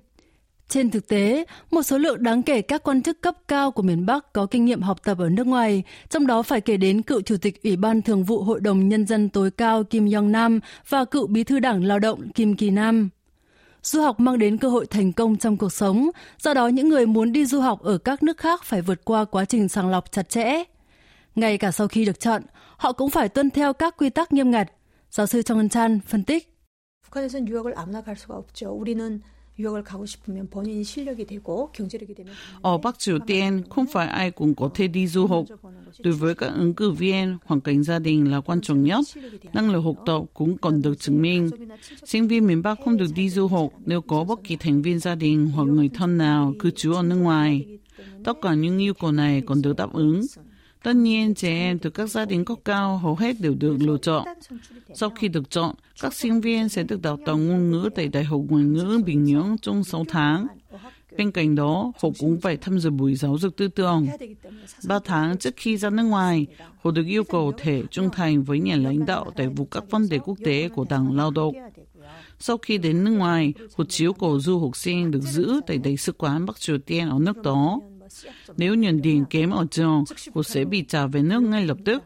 Trên 0.68 0.90
thực 0.90 1.08
tế, 1.08 1.44
một 1.70 1.82
số 1.82 1.98
lượng 1.98 2.22
đáng 2.22 2.42
kể 2.42 2.62
các 2.62 2.82
quan 2.82 3.02
chức 3.02 3.20
cấp 3.20 3.36
cao 3.48 3.70
của 3.70 3.82
miền 3.82 4.06
Bắc 4.06 4.32
có 4.32 4.46
kinh 4.46 4.64
nghiệm 4.64 4.82
học 4.82 5.04
tập 5.04 5.18
ở 5.18 5.28
nước 5.28 5.46
ngoài, 5.46 5.82
trong 6.08 6.26
đó 6.26 6.42
phải 6.42 6.60
kể 6.60 6.76
đến 6.76 7.02
cựu 7.02 7.20
Chủ 7.20 7.36
tịch 7.36 7.62
Ủy 7.62 7.76
ban 7.76 8.02
Thường 8.02 8.24
vụ 8.24 8.42
Hội 8.42 8.60
đồng 8.60 8.88
Nhân 8.88 9.06
dân 9.06 9.28
tối 9.28 9.50
cao 9.50 9.84
Kim 9.84 10.10
Yong 10.12 10.32
Nam 10.32 10.60
và 10.88 11.04
cựu 11.04 11.26
Bí 11.26 11.44
thư 11.44 11.58
Đảng 11.58 11.84
Lao 11.84 11.98
động 11.98 12.32
Kim 12.32 12.56
Kỳ 12.56 12.70
Nam. 12.70 13.08
Du 13.82 14.02
học 14.02 14.20
mang 14.20 14.38
đến 14.38 14.56
cơ 14.58 14.68
hội 14.68 14.86
thành 14.86 15.12
công 15.12 15.36
trong 15.36 15.56
cuộc 15.56 15.72
sống, 15.72 16.10
do 16.40 16.54
đó 16.54 16.68
những 16.68 16.88
người 16.88 17.06
muốn 17.06 17.32
đi 17.32 17.46
du 17.46 17.60
học 17.60 17.82
ở 17.82 17.98
các 17.98 18.22
nước 18.22 18.36
khác 18.36 18.64
phải 18.64 18.82
vượt 18.82 19.04
qua 19.04 19.24
quá 19.24 19.44
trình 19.44 19.68
sàng 19.68 19.90
lọc 19.90 20.12
chặt 20.12 20.28
chẽ. 20.28 20.64
Ngay 21.34 21.58
cả 21.58 21.70
sau 21.70 21.88
khi 21.88 22.04
được 22.04 22.20
chọn, 22.20 22.42
họ 22.76 22.92
cũng 22.92 23.10
phải 23.10 23.28
tuân 23.28 23.50
theo 23.50 23.72
các 23.72 23.96
quy 23.96 24.10
tắc 24.10 24.32
nghiêm 24.32 24.50
ngặt. 24.50 24.72
Giáo 25.10 25.26
sư 25.26 25.42
Trong 25.42 25.68
Chan 25.68 26.00
phân 26.00 26.24
tích. 26.24 26.48
북한에선 27.12 27.46
유학을 27.46 27.74
아무나 27.76 28.00
갈 28.00 28.16
수가 28.16 28.36
없죠. 28.36 28.72
우리는 28.72 29.20
ở 32.61 32.77
Bắc 32.77 32.99
Triều 32.99 33.19
Tiên 33.19 33.61
không 33.69 33.85
phải 33.93 34.07
ai 34.07 34.31
cũng 34.31 34.55
có 34.55 34.69
thể 34.75 34.87
đi 34.87 35.07
du 35.07 35.27
học. 35.27 35.45
Đối 35.99 36.13
với 36.13 36.35
các 36.35 36.47
ứng 36.47 36.73
cử 36.73 36.91
viên, 36.91 37.37
hoàn 37.45 37.61
cảnh 37.61 37.83
gia 37.83 37.99
đình 37.99 38.31
là 38.31 38.41
quan 38.41 38.61
trọng 38.61 38.83
nhất. 38.83 39.05
Năng 39.53 39.71
lực 39.71 39.79
học 39.81 39.95
tập 40.05 40.21
cũng 40.33 40.57
còn 40.57 40.81
được 40.81 40.99
chứng 40.99 41.21
minh. 41.21 41.49
Sinh 42.05 42.27
viên 42.27 42.47
miền 42.47 42.61
Bắc 42.61 42.79
không 42.85 42.97
được 42.97 43.09
đi 43.15 43.29
du 43.29 43.47
học 43.47 43.73
nếu 43.85 44.01
có 44.01 44.23
bất 44.23 44.39
kỳ 44.43 44.55
thành 44.55 44.81
viên 44.81 44.99
gia 44.99 45.15
đình 45.15 45.49
hoặc 45.55 45.63
người 45.63 45.89
thân 45.89 46.17
nào 46.17 46.53
cư 46.59 46.71
trú 46.71 46.93
ở 46.93 47.03
nước 47.03 47.15
ngoài. 47.15 47.65
Tất 48.23 48.37
cả 48.41 48.53
những 48.53 48.77
yêu 48.77 48.93
cầu 48.93 49.11
này 49.11 49.41
còn 49.45 49.61
được 49.61 49.75
đáp 49.75 49.93
ứng. 49.93 50.21
Tất 50.83 50.95
nhiên, 50.95 51.35
trẻ 51.35 51.49
em 51.49 51.79
từ 51.79 51.89
các 51.89 52.09
gia 52.09 52.25
đình 52.25 52.45
cấp 52.45 52.57
cao 52.65 52.97
hầu 52.97 53.15
hết 53.15 53.39
đều 53.39 53.55
được 53.55 53.77
lựa 53.79 53.97
chọn. 54.01 54.27
Sau 54.93 55.09
khi 55.09 55.27
được 55.27 55.49
chọn, 55.49 55.75
các 56.01 56.13
sinh 56.13 56.41
viên 56.41 56.69
sẽ 56.69 56.83
được 56.83 57.01
đào 57.01 57.17
tạo 57.25 57.37
ngôn 57.37 57.71
ngữ 57.71 57.89
tại 57.95 58.07
Đại 58.07 58.23
học 58.23 58.41
Ngoại 58.49 58.63
ngữ 58.63 59.01
Bình 59.05 59.23
Nhưỡng 59.23 59.55
trong 59.61 59.83
6 59.83 60.05
tháng. 60.09 60.47
Bên 61.17 61.31
cạnh 61.31 61.55
đó, 61.55 61.91
họ 62.01 62.09
cũng 62.19 62.41
phải 62.41 62.57
tham 62.57 62.79
dự 62.79 62.89
buổi 62.89 63.15
giáo 63.15 63.37
dục 63.37 63.53
tư 63.57 63.67
tưởng. 63.67 64.07
Ba 64.87 64.99
tháng 65.05 65.37
trước 65.37 65.53
khi 65.57 65.77
ra 65.77 65.89
nước 65.89 66.03
ngoài, 66.03 66.45
họ 66.83 66.91
được 66.91 67.05
yêu 67.07 67.23
cầu 67.23 67.53
thể 67.57 67.83
trung 67.91 68.09
thành 68.13 68.43
với 68.43 68.59
nhà 68.59 68.75
lãnh 68.75 69.05
đạo 69.05 69.31
tại 69.35 69.47
vụ 69.47 69.65
các 69.65 69.83
vấn 69.89 70.09
đề 70.09 70.19
quốc 70.19 70.37
tế 70.45 70.69
của 70.69 70.85
Đảng 70.89 71.15
Lao 71.15 71.31
động. 71.31 71.53
Sau 72.39 72.57
khi 72.57 72.77
đến 72.77 73.03
nước 73.03 73.11
ngoài, 73.11 73.53
hộ 73.75 73.83
chiếu 73.85 74.13
của 74.13 74.39
du 74.39 74.59
học 74.59 74.75
sinh 74.75 75.11
được 75.11 75.21
giữ 75.21 75.61
tại 75.67 75.77
Đại 75.77 75.97
sứ 75.97 76.11
quán 76.11 76.45
Bắc 76.45 76.59
Triều 76.59 76.77
Tiên 76.77 77.09
ở 77.09 77.19
nước 77.19 77.37
đó. 77.37 77.79
Nếu 78.56 78.74
nhận 78.74 79.02
điểm 79.02 79.24
kém 79.24 79.50
ở 79.50 79.66
trường, 79.70 80.04
họ 80.34 80.42
sẽ 80.42 80.64
bị 80.64 80.84
trả 80.88 81.06
về 81.06 81.22
nước 81.22 81.40
ngay 81.40 81.66
lập 81.66 81.76
tức. 81.84 82.02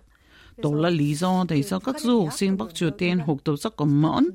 Đó 0.56 0.70
là 0.74 0.90
lý 0.90 1.14
do 1.14 1.44
tại 1.48 1.62
sao 1.62 1.80
các 1.80 2.00
du 2.00 2.20
học 2.20 2.32
sinh 2.32 2.56
Bắc 2.56 2.74
Triều 2.74 2.90
Tiên 2.90 3.18
học 3.18 3.36
tập 3.44 3.56
rất 3.56 3.76
còn 3.76 4.02
mẫn. 4.02 4.30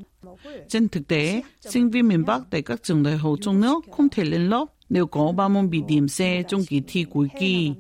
Trên 0.68 0.90
thực 0.90 1.08
tế, 1.08 1.44
sinh 1.62 1.90
viên 1.90 2.08
miền 2.08 2.26
Bắc 2.26 2.42
tại 2.50 2.62
các 2.62 2.84
trường 2.84 3.04
đại 3.04 3.18
học 3.18 3.36
trong 3.42 3.62
nước 3.62 3.86
không 3.92 4.10
thể 4.10 4.24
lên 4.24 4.50
lớp 4.50 4.66
nếu 4.90 5.08
có 5.08 5.32
ba 5.32 5.48
môn 5.48 5.70
bị 5.70 5.82
điểm 5.88 6.08
C 6.08 6.20
trong 6.48 6.66
kỳ 6.66 6.82
thi 6.88 7.04
cuối 7.04 7.28
kỳ. 7.40 7.74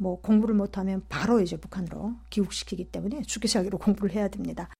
뭐 0.00 0.18
공부를 0.22 0.54
못하면 0.54 1.02
바로 1.08 1.40
이제 1.42 1.56
북한으로 1.58 2.14
귀국시키기 2.30 2.84
때문에 2.90 3.20
주기자기로 3.22 3.78
공부를 3.78 4.14
해야 4.14 4.28
됩니다. 4.28 4.70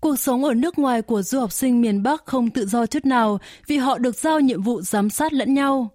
Cuộc 0.00 0.16
sống 0.16 0.44
ở 0.44 0.54
nước 0.54 0.78
ngoài 0.78 1.02
của 1.02 1.22
du 1.22 1.40
học 1.40 1.52
sinh 1.52 1.80
miền 1.80 2.02
Bắc 2.02 2.26
không 2.26 2.50
tự 2.50 2.66
do 2.66 2.86
chút 2.86 3.04
nào 3.04 3.38
vì 3.66 3.76
họ 3.76 3.98
được 3.98 4.16
giao 4.16 4.40
nhiệm 4.40 4.62
vụ 4.62 4.82
giám 4.82 5.10
sát 5.10 5.32
lẫn 5.32 5.54
nhau. 5.54 5.90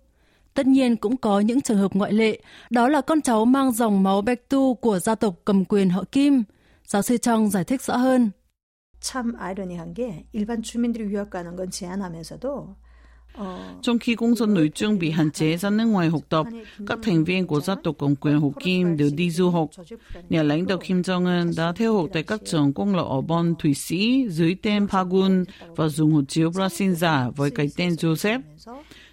Tất 0.53 0.67
nhiên 0.67 0.95
cũng 0.95 1.17
có 1.17 1.39
những 1.39 1.61
trường 1.61 1.77
hợp 1.77 1.93
ngoại 1.93 2.13
lệ, 2.13 2.39
đó 2.69 2.87
là 2.89 3.01
con 3.01 3.21
cháu 3.21 3.45
mang 3.45 3.71
dòng 3.71 4.03
máu 4.03 4.21
Bạch 4.21 4.49
Tu 4.49 4.73
của 4.73 4.99
gia 4.99 5.15
tộc 5.15 5.35
cầm 5.45 5.65
quyền 5.65 5.89
họ 5.89 6.03
Kim. 6.11 6.43
Giáo 6.85 7.01
sư 7.01 7.17
Trong 7.17 7.49
giải 7.49 7.63
thích 7.63 7.81
rõ 7.81 7.97
hơn. 7.97 8.31
참 9.05 9.35
아이러니한 9.37 9.93
게 9.93 10.25
일반 10.33 10.63
주민들이 10.63 11.05
유학 11.13 11.29
가는 11.29 11.55
건 11.55 11.69
제한하면서도 11.69 12.75
Trong 13.81 13.99
khi 13.99 14.15
công 14.15 14.35
dân 14.35 14.53
nội 14.53 14.71
trương 14.75 14.99
bị 14.99 15.09
hạn 15.11 15.31
chế 15.31 15.57
ra 15.57 15.69
nước 15.69 15.85
ngoài 15.85 16.09
học 16.09 16.21
tập, 16.29 16.45
các 16.87 16.99
thành 17.03 17.23
viên 17.23 17.47
của 17.47 17.61
gia 17.61 17.75
tộc 17.83 17.95
cầm 17.99 18.15
quyền 18.15 18.39
Hồ 18.39 18.53
Kim 18.59 18.97
đều 18.97 19.09
đi 19.15 19.31
du 19.31 19.49
học. 19.49 19.69
Nhà 20.29 20.43
lãnh 20.43 20.67
đạo 20.67 20.77
Kim 20.77 21.01
Jong-un 21.01 21.53
đã 21.57 21.73
theo 21.75 21.95
học 21.97 22.05
tại 22.13 22.23
các 22.23 22.41
trường 22.45 22.73
công 22.73 22.95
lập 22.95 23.05
ở 23.09 23.21
Bonn, 23.21 23.55
Thụy 23.59 23.73
Sĩ 23.73 24.27
dưới 24.29 24.55
tên 24.63 24.87
Pagun 24.87 25.43
và 25.75 25.87
dùng 25.87 26.13
hộ 26.13 26.21
chiếu 26.27 26.49
Brazil 26.49 26.93
giả 26.93 27.29
với 27.35 27.51
cái 27.51 27.69
tên 27.77 27.89
Joseph. 27.89 28.41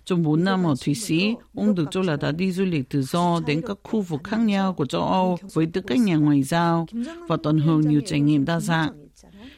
Trong 0.07 0.23
4 0.23 0.45
năm 0.45 0.64
ở 0.64 0.75
Thụy 0.85 0.95
Sĩ, 0.95 1.35
ông 1.55 1.75
được 1.75 1.85
cho 1.91 2.02
là 2.02 2.17
đã 2.17 2.33
đi 2.33 2.52
du 2.52 2.64
lịch 2.64 2.91
tự 2.91 3.02
do 3.02 3.41
đến 3.47 3.62
các 3.67 3.79
khu 3.83 4.00
vực 4.00 4.21
khác 4.25 4.37
nhau 4.37 4.75
của 4.75 4.87
châu 4.87 5.02
Âu 5.02 5.38
với 5.52 5.67
tư 5.67 5.81
cách 5.81 5.99
nhà 5.99 6.17
ngoại 6.17 6.43
giao 6.43 6.87
và 7.29 7.37
tận 7.43 7.59
hưởng 7.59 7.81
nhiều 7.81 8.00
trải 8.07 8.21
nghiệm 8.21 8.45
đa 8.45 8.61
dạng. 8.61 8.93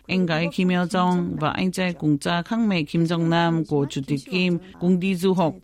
Anh 0.06 0.26
gái 0.26 0.48
Kim 0.52 0.68
Yo 0.68 0.84
Jong 0.84 1.36
và 1.40 1.50
anh 1.50 1.72
trai 1.72 1.92
cùng 1.92 2.18
cha 2.18 2.42
khác 2.42 2.56
mẹ 2.56 2.82
Kim 2.82 3.04
Jong 3.04 3.28
Nam 3.28 3.64
của 3.64 3.86
Chủ 3.90 4.00
tịch 4.06 4.20
Kim 4.30 4.58
cùng 4.80 5.00
đi 5.00 5.14
du 5.14 5.34
học. 5.34 5.54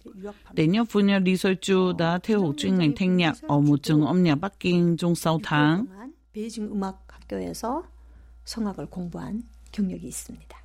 Để 0.53 0.67
nhớ 0.67 0.85
phu 0.85 1.01
nhân 1.01 1.25
Lee 1.25 1.37
Sol 1.37 1.53
Chu 1.61 1.93
đã 1.99 2.19
theo 2.23 2.41
học 2.41 2.55
chuyên 2.59 2.79
ngành 2.79 2.93
thanh 2.97 3.17
nhạc 3.17 3.35
ở 3.43 3.61
một 3.61 3.83
trường 3.83 4.07
âm 4.07 4.23
nhạc 4.23 4.35
Bắc 4.35 4.61
Kinh 4.61 4.97
trong 4.97 5.15
6 5.15 5.41
tháng. 5.43 5.87
베이징 6.33 6.71
음악 6.71 7.07
학교에서 7.09 7.83
성악을 8.45 8.87
공부한 8.87 9.43
경력이 9.73 10.07
있습니다. 10.07 10.64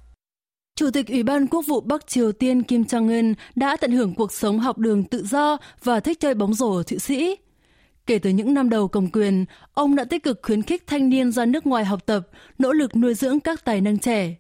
Chủ 0.81 0.91
tịch 0.91 1.09
Ủy 1.09 1.23
ban 1.23 1.47
Quốc 1.47 1.67
vụ 1.67 1.81
Bắc 1.81 2.07
Triều 2.07 2.33
Tiên 2.33 2.63
Kim 2.63 2.83
Jong-un 2.83 3.35
đã 3.57 3.77
tận 3.77 3.93
hưởng 3.93 4.15
cuộc 4.15 4.33
sống 4.33 4.59
học 4.59 4.79
đường 4.79 5.05
tự 5.05 5.25
do 5.25 5.57
và 5.85 6.01
thích 6.01 6.21
chơi 6.21 6.35
bóng 6.35 6.55
rổ 6.55 6.77
ở 6.77 6.83
Thụy 6.83 6.99
Sĩ. 6.99 7.37
Kể 8.07 8.19
từ 8.19 8.31
những 8.31 8.55
năm 8.55 8.71
đầu 8.71 8.89
cầm 8.89 9.09
quyền, 9.13 9.45
ông 9.75 9.97
đã 9.97 10.05
tích 10.05 10.23
cực 10.23 10.41
khuyến 10.43 10.63
khích 10.63 10.87
thanh 10.87 11.09
niên 11.09 11.33
ra 11.33 11.45
nước 11.47 11.67
ngoài 11.67 11.85
học 11.85 12.07
tập, 12.07 12.29
nỗ 12.59 12.73
lực 12.73 12.97
nuôi 12.97 13.15
dưỡng 13.15 13.41
các 13.41 13.65
tài 13.65 13.81
năng 13.81 13.99
trẻ. 13.99 14.35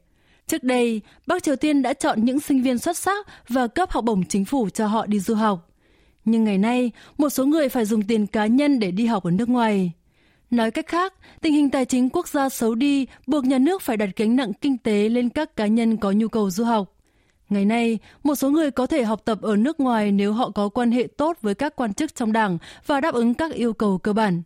Trước 0.46 0.64
đây, 0.64 1.00
Bắc 1.26 1.42
Triều 1.42 1.56
Tiên 1.56 1.82
đã 1.82 1.92
chọn 1.92 2.24
những 2.24 2.40
sinh 2.40 2.62
viên 2.62 2.78
xuất 2.78 2.96
sắc 2.96 3.26
và 3.48 3.66
cấp 3.66 3.90
học 3.90 4.04
bổng 4.04 4.24
chính 4.24 4.44
phủ 4.44 4.68
cho 4.68 4.86
họ 4.86 5.06
đi 5.06 5.20
du 5.20 5.34
học. 5.34 5.70
Nhưng 6.24 6.44
ngày 6.44 6.58
nay, 6.58 6.90
một 7.18 7.30
số 7.30 7.44
người 7.46 7.68
phải 7.68 7.84
dùng 7.84 8.02
tiền 8.02 8.26
cá 8.26 8.46
nhân 8.46 8.78
để 8.78 8.90
đi 8.90 9.06
học 9.06 9.24
ở 9.24 9.30
nước 9.30 9.48
ngoài. 9.48 9.92
Nói 10.50 10.70
cách 10.70 10.86
khác, 10.86 11.14
tình 11.40 11.54
hình 11.54 11.70
tài 11.70 11.84
chính 11.84 12.08
quốc 12.10 12.28
gia 12.28 12.48
xấu 12.48 12.74
đi 12.74 13.06
buộc 13.26 13.44
nhà 13.44 13.58
nước 13.58 13.82
phải 13.82 13.96
đặt 13.96 14.08
gánh 14.16 14.36
nặng 14.36 14.52
kinh 14.60 14.78
tế 14.78 15.08
lên 15.08 15.28
các 15.28 15.56
cá 15.56 15.66
nhân 15.66 15.96
có 15.96 16.10
nhu 16.10 16.28
cầu 16.28 16.50
du 16.50 16.64
học. 16.64 16.96
Ngày 17.48 17.64
nay, 17.64 17.98
một 18.22 18.34
số 18.34 18.50
người 18.50 18.70
có 18.70 18.86
thể 18.86 19.04
học 19.04 19.22
tập 19.24 19.42
ở 19.42 19.56
nước 19.56 19.80
ngoài 19.80 20.12
nếu 20.12 20.32
họ 20.32 20.50
có 20.50 20.68
quan 20.68 20.90
hệ 20.90 21.06
tốt 21.16 21.38
với 21.42 21.54
các 21.54 21.76
quan 21.76 21.94
chức 21.94 22.14
trong 22.14 22.32
đảng 22.32 22.58
và 22.86 23.00
đáp 23.00 23.14
ứng 23.14 23.34
các 23.34 23.52
yêu 23.52 23.72
cầu 23.72 23.98
cơ 23.98 24.12
bản. 24.12 24.42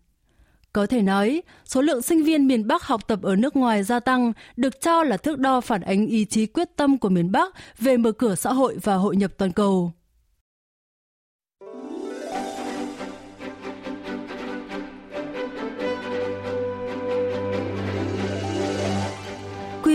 Có 0.72 0.86
thể 0.86 1.02
nói, 1.02 1.42
số 1.64 1.82
lượng 1.82 2.02
sinh 2.02 2.24
viên 2.24 2.46
miền 2.46 2.66
Bắc 2.66 2.82
học 2.82 3.08
tập 3.08 3.18
ở 3.22 3.36
nước 3.36 3.56
ngoài 3.56 3.82
gia 3.82 4.00
tăng 4.00 4.32
được 4.56 4.80
cho 4.80 5.02
là 5.02 5.16
thước 5.16 5.38
đo 5.38 5.60
phản 5.60 5.80
ánh 5.80 6.06
ý 6.06 6.24
chí 6.24 6.46
quyết 6.46 6.68
tâm 6.76 6.98
của 6.98 7.08
miền 7.08 7.32
Bắc 7.32 7.54
về 7.78 7.96
mở 7.96 8.12
cửa 8.12 8.34
xã 8.34 8.52
hội 8.52 8.78
và 8.82 8.94
hội 8.94 9.16
nhập 9.16 9.32
toàn 9.38 9.52
cầu. 9.52 9.92